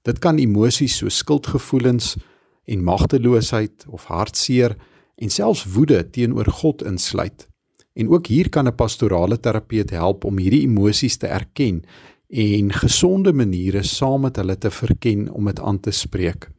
Dit 0.02 0.20
kan 0.20 0.38
emosies 0.38 0.98
so 0.98 1.10
skuldgevoelens 1.10 2.18
en 2.66 2.84
magteloosheid 2.84 3.86
of 3.90 4.06
hartseer 4.06 4.76
en 5.16 5.30
selfs 5.30 5.66
woede 5.66 6.10
teenoor 6.10 6.46
God 6.46 6.84
insluit. 6.84 7.48
En 7.94 8.10
ook 8.10 8.28
hier 8.28 8.50
kan 8.50 8.68
'n 8.68 8.76
pastorale 8.76 9.40
terapeut 9.40 9.90
help 9.90 10.24
om 10.24 10.38
hierdie 10.38 10.62
emosies 10.62 11.18
te 11.18 11.28
erken 11.28 11.84
en 12.30 12.74
gesonde 12.74 13.34
maniere 13.34 13.84
saam 13.84 14.22
met 14.22 14.36
hulle 14.36 14.58
te 14.58 14.72
verken 14.72 15.32
om 15.34 15.46
dit 15.46 15.60
aan 15.60 15.80
te 15.80 15.92
spreek. 15.92 16.50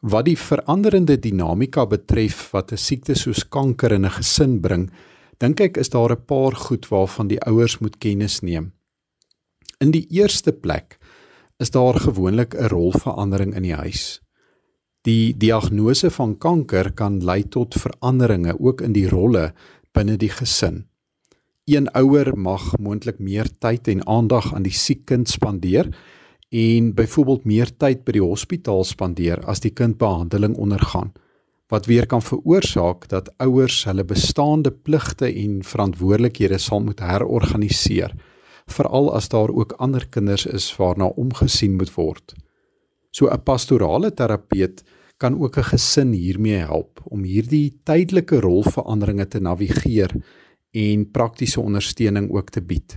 Wat 0.00 0.24
die 0.24 0.38
veranderende 0.38 1.18
dinamika 1.18 1.86
betref 1.86 2.50
wat 2.50 2.72
'n 2.72 2.76
siekte 2.76 3.14
soos 3.14 3.48
kanker 3.48 3.92
in 3.92 4.04
'n 4.04 4.10
gesin 4.10 4.60
bring, 4.60 4.90
dink 5.38 5.60
ek 5.60 5.76
is 5.78 5.90
daar 5.90 6.12
'n 6.12 6.24
paar 6.26 6.54
goed 6.54 6.88
waarvan 6.88 7.28
die 7.28 7.40
ouers 7.40 7.78
moet 7.78 7.98
kennis 7.98 8.40
neem. 8.40 8.72
In 9.80 9.90
die 9.90 10.06
eerste 10.10 10.52
plek 10.52 10.98
is 11.58 11.70
daar 11.70 11.94
gewoonlik 11.94 12.54
'n 12.54 12.68
rolverandering 12.68 13.54
in 13.54 13.62
die 13.62 13.74
huis. 13.74 14.20
Die 15.02 15.36
diagnose 15.36 16.10
van 16.10 16.38
kanker 16.38 16.92
kan 16.92 17.24
lei 17.24 17.42
tot 17.48 17.74
veranderinge 17.74 18.60
ook 18.60 18.80
in 18.80 18.92
die 18.92 19.08
rolle 19.08 19.52
binne 19.92 20.16
die 20.16 20.28
gesin. 20.28 20.86
Een 21.64 21.88
ouer 21.92 22.38
mag 22.38 22.78
moontlik 22.78 23.18
meer 23.18 23.48
tyd 23.58 23.88
en 23.88 24.06
aandag 24.06 24.54
aan 24.54 24.62
die 24.62 24.72
siek 24.72 25.04
kind 25.04 25.28
spandeer 25.28 25.96
en 26.48 26.94
byvoorbeeld 26.94 27.44
meer 27.44 27.76
tyd 27.76 28.04
by 28.04 28.12
die 28.12 28.24
hospitaal 28.24 28.84
spandeer 28.84 29.44
as 29.44 29.60
die 29.60 29.70
kind 29.70 29.98
behandeling 29.98 30.56
ondergaan 30.56 31.12
wat 31.68 31.86
weer 31.86 32.06
kan 32.06 32.22
veroorsaak 32.22 33.08
dat 33.08 33.30
ouers 33.36 33.84
hulle 33.84 34.04
bestaande 34.04 34.70
pligte 34.72 35.28
en 35.28 35.62
verantwoordelikhede 35.64 36.58
sal 36.58 36.80
moet 36.80 37.00
herorganiseer 37.00 38.14
veral 38.68 39.14
as 39.16 39.28
daar 39.28 39.48
ook 39.48 39.72
ander 39.72 40.08
kinders 40.08 40.46
is 40.46 40.68
waarna 40.76 41.04
omgesien 41.04 41.76
moet 41.76 41.94
word. 41.94 42.34
So 43.10 43.28
'n 43.28 43.42
pastorale 43.42 44.14
terapeut 44.14 44.84
kan 45.16 45.40
ook 45.40 45.56
'n 45.58 45.70
gesin 45.72 46.12
hiermee 46.12 46.64
help 46.72 47.00
om 47.04 47.22
hierdie 47.22 47.80
tydelike 47.84 48.40
rolveranderinge 48.40 49.28
te 49.28 49.40
navigeer 49.40 50.10
en 50.70 51.10
praktiese 51.10 51.60
ondersteuning 51.60 52.30
ook 52.30 52.50
te 52.50 52.62
bied 52.62 52.96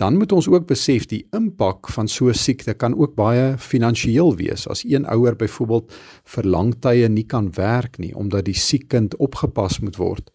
dan 0.00 0.16
moet 0.16 0.32
ons 0.32 0.48
ook 0.48 0.66
besef 0.66 1.04
die 1.06 1.26
impak 1.36 1.90
van 1.92 2.08
so 2.08 2.28
'n 2.28 2.34
siekte 2.34 2.74
kan 2.74 2.94
ook 2.96 3.14
baie 3.14 3.58
finansiëel 3.58 4.36
wees. 4.36 4.68
As 4.68 4.84
een 4.84 5.06
ouer 5.06 5.36
byvoorbeeld 5.36 5.92
vir 6.24 6.44
lang 6.44 6.74
tye 6.80 7.08
nie 7.08 7.26
kan 7.26 7.52
werk 7.54 7.98
nie 7.98 8.14
omdat 8.14 8.44
die 8.44 8.54
siek 8.54 8.88
kind 8.88 9.16
opgepas 9.16 9.80
moet 9.80 9.96
word 9.96 10.30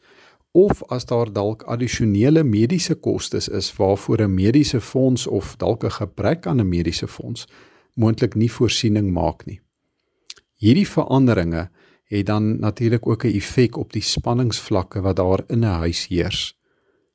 of 0.56 0.84
as 0.88 1.06
daar 1.06 1.34
dalk 1.34 1.63
addisionele 1.63 2.43
mediese 2.43 2.95
kostes 2.95 3.47
is 3.47 3.73
waarvoor 3.75 4.21
'n 4.21 4.34
mediese 4.34 4.82
fonds 4.82 5.28
of 5.28 5.56
dalk 5.58 5.84
'n 5.84 5.91
gebrek 5.91 6.47
aan 6.47 6.60
'n 6.60 6.69
mediese 6.69 7.08
fonds 7.08 7.47
moontlik 7.93 8.36
nie 8.36 8.51
voorsiening 8.51 9.12
maak 9.12 9.45
nie. 9.45 9.60
Hierdie 10.56 10.88
veranderinge 10.88 11.69
het 12.04 12.25
dan 12.25 12.60
natuurlik 12.60 13.08
ook 13.08 13.23
'n 13.25 13.36
effek 13.36 13.78
op 13.78 13.93
die 13.93 14.01
spanningsvlakke 14.01 15.01
wat 15.01 15.15
daar 15.15 15.43
in 15.47 15.60
'n 15.60 15.80
huis 15.84 16.08
heers. 16.08 16.58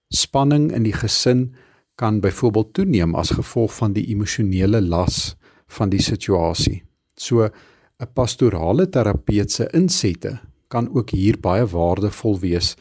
Spanning 0.09 0.73
in 0.73 0.83
die 0.83 0.93
gesin 0.93 1.55
kan 2.01 2.21
byvoorbeeld 2.21 2.73
toeneem 2.73 3.15
as 3.15 3.35
gevolg 3.37 3.75
van 3.77 3.93
die 3.93 4.07
emosionele 4.09 4.81
las 4.81 5.35
van 5.69 5.91
die 5.93 6.01
situasie. 6.03 6.83
So 7.15 7.45
'n 7.45 8.13
pastorale 8.15 8.89
terapeut 8.89 9.53
se 9.53 9.69
insette 9.73 10.41
kan 10.69 10.89
ook 10.95 11.11
hier 11.11 11.37
baie 11.41 11.67
waardevol 11.67 12.39
wees 12.41 12.77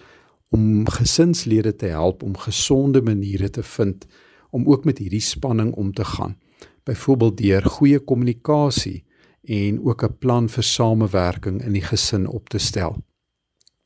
om 0.50 0.88
gesinslede 0.88 1.76
te 1.76 1.86
help 1.86 2.24
om 2.24 2.38
gesonde 2.38 3.02
maniere 3.02 3.50
te 3.50 3.64
vind 3.64 4.06
om 4.50 4.68
ook 4.68 4.86
met 4.86 4.98
hierdie 4.98 5.22
spanning 5.22 5.74
om 5.74 5.94
te 5.94 6.06
gaan. 6.06 6.38
Byvoorbeeld 6.84 7.38
deur 7.38 7.66
goeie 7.66 8.00
kommunikasie 8.00 9.04
en 9.44 9.82
ook 9.84 10.04
'n 10.04 10.18
plan 10.20 10.50
vir 10.50 10.64
samewerking 10.64 11.62
in 11.64 11.72
die 11.72 11.88
gesin 11.92 12.28
op 12.28 12.50
te 12.50 12.58
stel. 12.58 12.96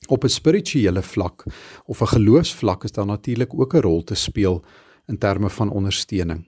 Op 0.08 0.24
'n 0.24 0.30
spirituele 0.30 1.02
vlak 1.02 1.44
of 1.86 2.02
'n 2.02 2.08
geloofsvlak 2.08 2.84
is 2.84 2.92
daar 2.92 3.06
natuurlik 3.06 3.54
ook 3.54 3.74
'n 3.74 3.82
rol 3.82 4.04
te 4.04 4.16
speel 4.16 4.64
in 5.08 5.18
terme 5.18 5.50
van 5.50 5.72
ondersteuning. 5.72 6.46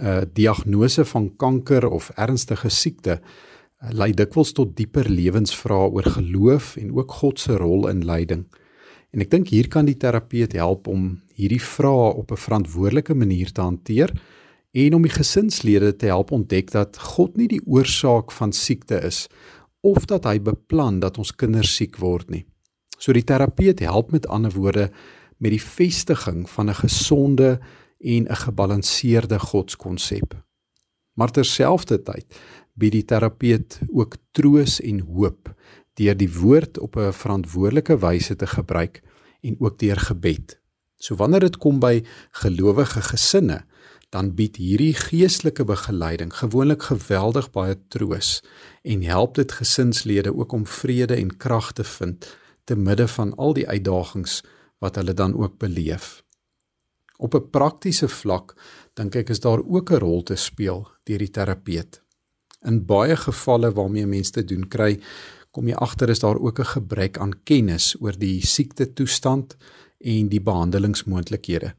'n 0.00 0.30
Diagnose 0.32 1.04
van 1.04 1.36
kanker 1.36 1.88
of 1.88 2.10
ernstige 2.16 2.68
siekte 2.68 3.20
eh, 3.20 3.90
lei 3.90 4.12
dikwels 4.12 4.52
tot 4.52 4.76
dieper 4.76 5.08
lewensvrae 5.08 5.90
oor 5.90 6.04
geloof 6.04 6.76
en 6.76 6.92
ook 6.96 7.12
God 7.12 7.40
se 7.40 7.56
rol 7.56 7.88
in 7.88 8.04
lyding. 8.04 8.44
En 9.10 9.20
ek 9.20 9.30
dink 9.30 9.48
hier 9.48 9.68
kan 9.68 9.84
die 9.84 9.96
terapeut 9.96 10.52
help 10.52 10.86
om 10.86 11.20
hierdie 11.34 11.62
vrae 11.62 12.14
op 12.14 12.30
'n 12.30 12.36
verantwoordelike 12.36 13.14
manier 13.14 13.52
te 13.52 13.60
hanteer 13.60 14.12
en 14.72 14.94
om 14.94 15.02
die 15.02 15.12
gesinslede 15.12 15.96
te 15.96 16.06
help 16.06 16.30
ontdek 16.30 16.70
dat 16.70 16.98
God 16.98 17.36
nie 17.36 17.48
die 17.48 17.62
oorsaak 17.66 18.32
van 18.32 18.52
siekte 18.52 19.00
is 19.02 19.26
of 19.80 20.04
dat 20.04 20.24
hy 20.24 20.38
beplan 20.38 21.00
dat 21.00 21.18
ons 21.18 21.32
kinders 21.34 21.74
siek 21.74 21.96
word 21.98 22.30
nie. 22.30 22.44
So 22.98 23.12
die 23.12 23.24
terapeut 23.24 23.80
help 23.80 24.12
met 24.12 24.28
ander 24.28 24.52
woorde 24.52 24.90
met 25.40 25.54
die 25.56 25.62
vestiging 25.62 26.44
van 26.50 26.68
'n 26.68 26.74
gesonde 26.84 27.60
en 27.98 28.28
'n 28.28 28.42
gebalanseerde 28.44 29.38
godskonsep. 29.38 30.44
Maar 31.12 31.30
terselfdertyd 31.30 32.26
bied 32.74 32.92
die 32.92 33.04
terapeut 33.04 33.80
ook 33.92 34.16
troos 34.30 34.80
en 34.80 35.00
hoop 35.00 35.54
deur 35.94 36.16
die 36.16 36.32
woord 36.32 36.78
op 36.78 36.96
'n 36.96 37.12
verantwoordelike 37.12 37.98
wyse 37.98 38.36
te 38.36 38.46
gebruik 38.46 39.02
en 39.40 39.56
ook 39.58 39.78
deur 39.78 39.96
gebed. 39.96 40.60
So 40.96 41.14
wanneer 41.14 41.40
dit 41.40 41.56
kom 41.56 41.78
by 41.78 42.04
gelowige 42.30 43.02
gesinne, 43.02 43.64
dan 44.08 44.34
bied 44.34 44.56
hierdie 44.56 44.94
geestelike 44.94 45.64
begeleiding 45.64 46.34
gewoonlik 46.34 46.82
geweldig 46.82 47.50
baie 47.50 47.76
troos 47.88 48.42
en 48.82 49.02
help 49.02 49.34
dit 49.34 49.52
gesinslede 49.52 50.34
ook 50.36 50.52
om 50.52 50.66
vrede 50.66 51.14
en 51.14 51.36
krag 51.36 51.72
te 51.72 51.84
vind 51.84 52.36
te 52.64 52.76
midde 52.76 53.08
van 53.08 53.34
al 53.34 53.52
die 53.52 53.68
uitdagings 53.68 54.42
wat 54.80 54.96
hulle 55.00 55.14
dan 55.14 55.36
ook 55.36 55.58
beleef. 55.58 56.22
Op 57.16 57.34
'n 57.34 57.50
praktiese 57.50 58.08
vlak 58.08 58.54
dink 58.94 59.14
ek 59.14 59.30
is 59.30 59.40
daar 59.40 59.60
ook 59.64 59.90
'n 59.90 59.98
rol 59.98 60.22
te 60.22 60.36
speel 60.36 60.88
deur 61.04 61.18
die 61.18 61.30
terapeut. 61.30 62.02
In 62.64 62.86
baie 62.86 63.16
gevalle 63.16 63.72
waarmee 63.72 64.06
mense 64.06 64.32
te 64.32 64.44
doen 64.44 64.68
kry, 64.68 65.00
kom 65.50 65.68
jy 65.68 65.74
agter 65.74 66.08
is 66.08 66.20
daar 66.20 66.38
ook 66.38 66.58
'n 66.58 66.72
gebrek 66.76 67.18
aan 67.18 67.42
kennis 67.44 67.96
oor 68.00 68.18
die 68.18 68.46
siekte 68.46 68.92
toestand 68.92 69.56
en 69.98 70.28
die 70.28 70.40
behandelingsmoontlikhede. 70.40 71.74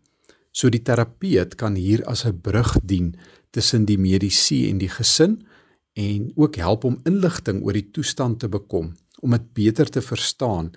So 0.51 0.69
die 0.69 0.81
terapeut 0.81 1.55
kan 1.55 1.75
hier 1.75 2.05
as 2.05 2.25
'n 2.25 2.41
brug 2.41 2.77
dien 2.83 3.15
tussen 3.49 3.85
die 3.85 3.97
medisy 3.97 4.69
en 4.69 4.77
die 4.77 4.89
gesin 4.89 5.47
en 5.93 6.31
ook 6.35 6.55
help 6.55 6.83
om 6.83 6.99
inligting 7.03 7.63
oor 7.63 7.73
die 7.73 7.91
toestand 7.91 8.39
te 8.39 8.49
bekom 8.49 8.93
om 9.21 9.31
dit 9.31 9.53
beter 9.53 9.89
te 9.89 10.01
verstaan 10.01 10.71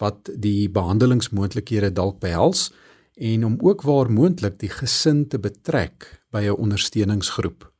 wat 0.00 0.30
die 0.34 0.68
behandelingsmoontlikhede 0.72 1.92
dalk 1.92 2.20
behels 2.20 2.70
en 3.14 3.44
om 3.44 3.56
ook 3.60 3.82
waar 3.84 4.10
moontlik 4.10 4.58
die 4.60 4.72
gesin 4.72 5.26
te 5.28 5.38
betrek 5.38 6.20
by 6.32 6.42
'n 6.48 6.56
ondersteuningsgroep. 6.56 7.72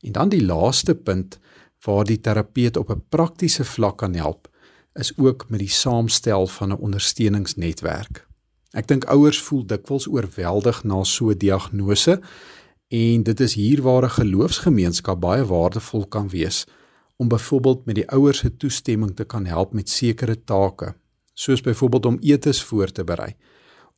En 0.00 0.12
dan 0.12 0.28
die 0.28 0.44
laaste 0.44 0.94
punt 0.94 1.38
waar 1.84 2.04
die 2.04 2.20
terapeut 2.20 2.76
op 2.76 2.90
'n 2.90 3.04
praktiese 3.08 3.64
vlak 3.64 3.98
kan 3.98 4.14
help 4.14 4.50
is 4.94 5.12
ook 5.16 5.48
met 5.48 5.58
die 5.58 5.68
saamstel 5.68 6.46
van 6.46 6.68
'n 6.68 6.80
ondersteuningsnetwerk. 6.80 8.26
Ek 8.70 8.88
dink 8.88 9.04
ouers 9.04 9.40
voel 9.40 9.66
dikwels 9.66 10.08
oorweldig 10.08 10.84
na 10.84 11.04
so 11.04 11.30
'n 11.30 11.38
diagnose 11.38 12.20
en 12.88 13.22
dit 13.22 13.40
is 13.40 13.54
hier 13.54 13.82
waar 13.82 14.04
'n 14.04 14.10
geloofsgemeenskap 14.10 15.20
baie 15.20 15.44
waardevol 15.44 16.06
kan 16.06 16.28
wees 16.28 16.66
om 17.16 17.28
byvoorbeeld 17.28 17.84
met 17.84 17.94
die 17.94 18.08
ouers 18.08 18.38
se 18.38 18.56
toestemming 18.56 19.16
te 19.16 19.24
kan 19.24 19.46
help 19.46 19.72
met 19.72 19.88
sekere 19.88 20.44
take, 20.44 20.94
soos 21.32 21.60
byvoorbeeld 21.60 22.06
om 22.06 22.18
etes 22.20 22.62
voor 22.62 22.92
te 22.92 23.04
berei 23.04 23.34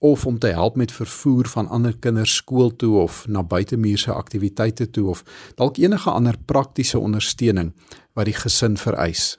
of 0.05 0.27
om 0.27 0.39
te 0.39 0.47
help 0.47 0.77
met 0.77 0.93
vervoer 0.93 1.49
van 1.49 1.69
ander 1.69 1.97
kinders 1.99 2.35
skool 2.35 2.77
toe 2.77 2.99
of 3.01 3.27
na 3.27 3.43
buitemuurse 3.43 4.13
aktiwiteite 4.13 4.91
toe 4.91 5.09
of 5.09 5.25
dalk 5.55 5.77
enige 5.77 6.11
ander 6.11 6.37
praktiese 6.45 6.99
ondersteuning 6.99 7.73
wat 8.13 8.29
die 8.29 8.37
gesin 8.37 8.77
vereis. 8.77 9.39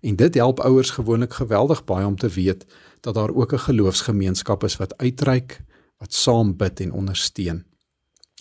En 0.00 0.16
dit 0.16 0.34
help 0.34 0.60
ouers 0.60 0.90
gewoonlik 0.90 1.32
geweldig 1.38 1.84
baie 1.84 2.06
om 2.06 2.16
te 2.16 2.28
weet 2.28 2.66
dat 3.00 3.14
daar 3.14 3.30
ook 3.30 3.52
'n 3.52 3.66
geloofsgemeenskap 3.68 4.64
is 4.64 4.76
wat 4.76 4.96
uitreik, 4.98 5.60
wat 5.98 6.14
saam 6.14 6.56
bid 6.56 6.80
en 6.80 6.92
ondersteun. 6.92 7.64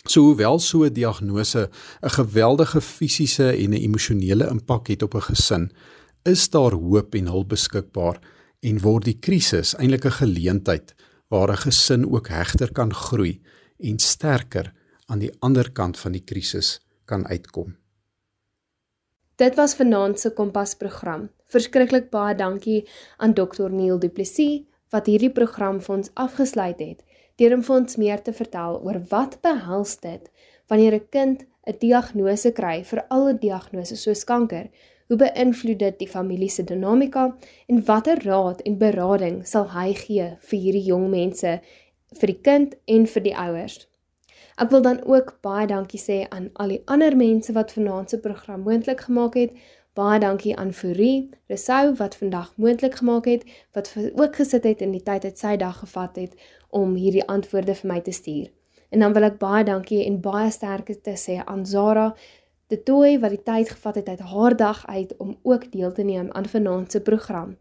So 0.08 0.22
hoewel 0.22 0.60
so 0.60 0.84
'n 0.84 0.94
diagnose 0.94 1.70
'n 2.02 2.10
geweldige 2.10 2.82
fisiese 2.82 3.52
en 3.52 3.70
'n 3.70 3.74
emosionele 3.74 4.48
impak 4.50 4.88
het 4.88 5.04
op 5.04 5.14
'n 5.14 5.22
gesin, 5.22 5.72
is 6.24 6.50
daar 6.50 6.72
hoop 6.72 7.16
en 7.16 7.26
hulp 7.26 7.50
beskikbaar 7.50 8.20
en 8.60 8.82
word 8.84 9.06
die 9.06 9.20
krisis 9.20 9.76
eintlik 9.76 10.06
'n 10.06 10.20
geleentheid 10.22 10.96
waar 11.30 11.52
'n 11.52 11.64
gesin 11.66 12.04
ook 12.06 12.28
hegter 12.28 12.72
kan 12.72 12.94
groei 12.94 13.42
en 13.80 14.00
sterker 14.00 14.74
aan 15.06 15.20
die 15.20 15.34
ander 15.40 15.72
kant 15.72 16.00
van 16.00 16.12
die 16.12 16.24
krisis 16.24 16.80
kan 17.06 17.28
uitkom. 17.28 17.76
Dit 19.36 19.56
was 19.56 19.76
vanaand 19.76 20.20
se 20.20 20.34
Kompas 20.34 20.76
program. 20.76 21.30
Verskriklik 21.46 22.10
baie 22.10 22.36
dankie 22.36 22.88
aan 23.18 23.34
Dr 23.34 23.70
Neil 23.70 24.00
Du 24.00 24.10
Plessis 24.10 24.66
wat 24.90 25.06
hierdie 25.06 25.32
program 25.32 25.82
vir 25.82 25.96
ons 25.96 26.10
afgesluit 26.14 26.80
het 26.80 27.04
deur 27.40 27.54
om 27.56 27.64
vir 27.64 27.76
ons 27.76 27.96
meer 27.96 28.22
te 28.22 28.34
vertel 28.34 28.82
oor 28.84 29.00
wat 29.10 29.38
behels 29.42 30.00
dit 30.04 30.32
wanneer 30.68 30.94
'n 30.94 31.08
kind 31.10 31.46
'n 31.68 31.78
diagnose 31.80 32.52
kry, 32.52 32.84
veral 32.84 33.30
'n 33.30 33.40
diagnose 33.40 33.96
soos 33.96 34.24
kanker. 34.24 34.70
Hoe 35.10 35.18
beïnvloed 35.18 35.80
dit 35.82 35.96
die 35.98 36.08
familie 36.08 36.50
se 36.54 36.64
dinamika 36.64 37.24
en 37.66 37.80
watter 37.86 38.20
raad 38.22 38.60
en 38.62 38.76
berading 38.78 39.40
sal 39.52 39.64
hy 39.74 39.94
gee 39.98 40.28
vir 40.52 40.60
hierdie 40.66 40.84
jong 40.86 41.08
mense, 41.10 41.54
vir 42.20 42.30
die 42.30 42.42
kind 42.46 42.76
en 42.86 43.08
vir 43.14 43.26
die 43.26 43.34
ouers? 43.34 43.80
Ek 44.62 44.70
wil 44.70 44.86
dan 44.86 45.00
ook 45.10 45.32
baie 45.42 45.66
dankie 45.72 46.02
sê 46.04 46.20
aan 46.30 46.52
al 46.62 46.76
die 46.76 46.82
ander 46.86 47.18
mense 47.18 47.56
wat 47.58 47.74
vanaand 47.74 48.14
se 48.14 48.20
program 48.22 48.62
moontlik 48.68 49.02
gemaak 49.08 49.40
het. 49.40 49.58
Baie 49.98 50.22
dankie 50.22 50.54
aan 50.54 50.76
Fourie 50.78 51.32
Resou 51.50 51.96
wat 51.98 52.20
vandag 52.22 52.54
moontlik 52.62 53.02
gemaak 53.02 53.26
het, 53.34 53.50
wat 53.74 53.90
ook 54.14 54.38
gesit 54.38 54.70
het 54.70 54.86
in 54.86 54.94
die 54.94 55.02
tyd 55.10 55.26
uit 55.26 55.42
sy 55.42 55.56
dag 55.58 55.82
gevat 55.82 56.22
het 56.22 56.38
om 56.70 56.94
hierdie 56.94 57.26
antwoorde 57.26 57.74
vir 57.82 57.94
my 57.96 58.00
te 58.06 58.14
stuur. 58.14 58.54
En 58.94 59.02
dan 59.02 59.14
wil 59.18 59.26
ek 59.26 59.42
baie 59.42 59.66
dankie 59.66 60.04
en 60.06 60.22
baie 60.22 60.54
sterkte 60.54 61.02
te 61.02 61.18
sê 61.18 61.42
aan 61.46 61.66
Zara 61.66 62.12
de 62.70 62.78
Tooi 62.84 63.18
wat 63.20 63.34
die 63.34 63.44
tyd 63.44 63.70
gevat 63.70 63.96
het 63.96 64.10
uit 64.10 64.20
haar 64.20 64.56
dag 64.56 64.88
uit 64.88 65.18
om 65.18 65.38
ook 65.44 65.72
deel 65.72 65.92
te 65.94 66.04
neem 66.04 66.32
aan 66.32 66.46
vanaand 66.46 66.92
se 66.92 67.02
program. 67.02 67.58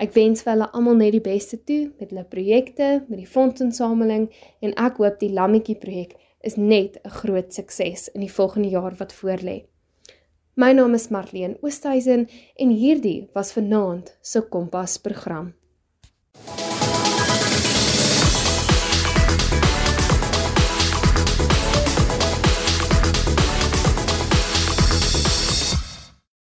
Ek 0.00 0.14
wens 0.16 0.42
vir 0.42 0.54
hulle 0.54 0.70
almal 0.74 0.96
net 0.98 1.12
die 1.14 1.22
beste 1.22 1.58
toe 1.68 1.92
met 2.00 2.10
hulle 2.10 2.24
projekte, 2.24 3.04
met 3.06 3.20
die 3.20 3.28
fondsinsameling 3.28 4.26
en 4.64 4.74
ek 4.74 4.98
hoop 4.98 5.20
die 5.20 5.30
Lammetjie 5.30 5.76
projek 5.78 6.16
is 6.40 6.56
net 6.56 6.98
'n 7.04 7.14
groot 7.20 7.54
sukses 7.54 8.08
in 8.08 8.20
die 8.20 8.32
volgende 8.32 8.68
jaar 8.68 8.94
wat 8.98 9.14
voorlê. 9.14 9.66
My 10.56 10.72
naam 10.72 10.94
is 10.94 11.08
Marlene 11.08 11.58
Oosthuizen 11.60 12.28
en 12.56 12.70
hierdie 12.70 13.28
was 13.34 13.52
vanaand 13.52 14.16
se 14.20 14.40
Kompas 14.40 14.98
program. 14.98 15.54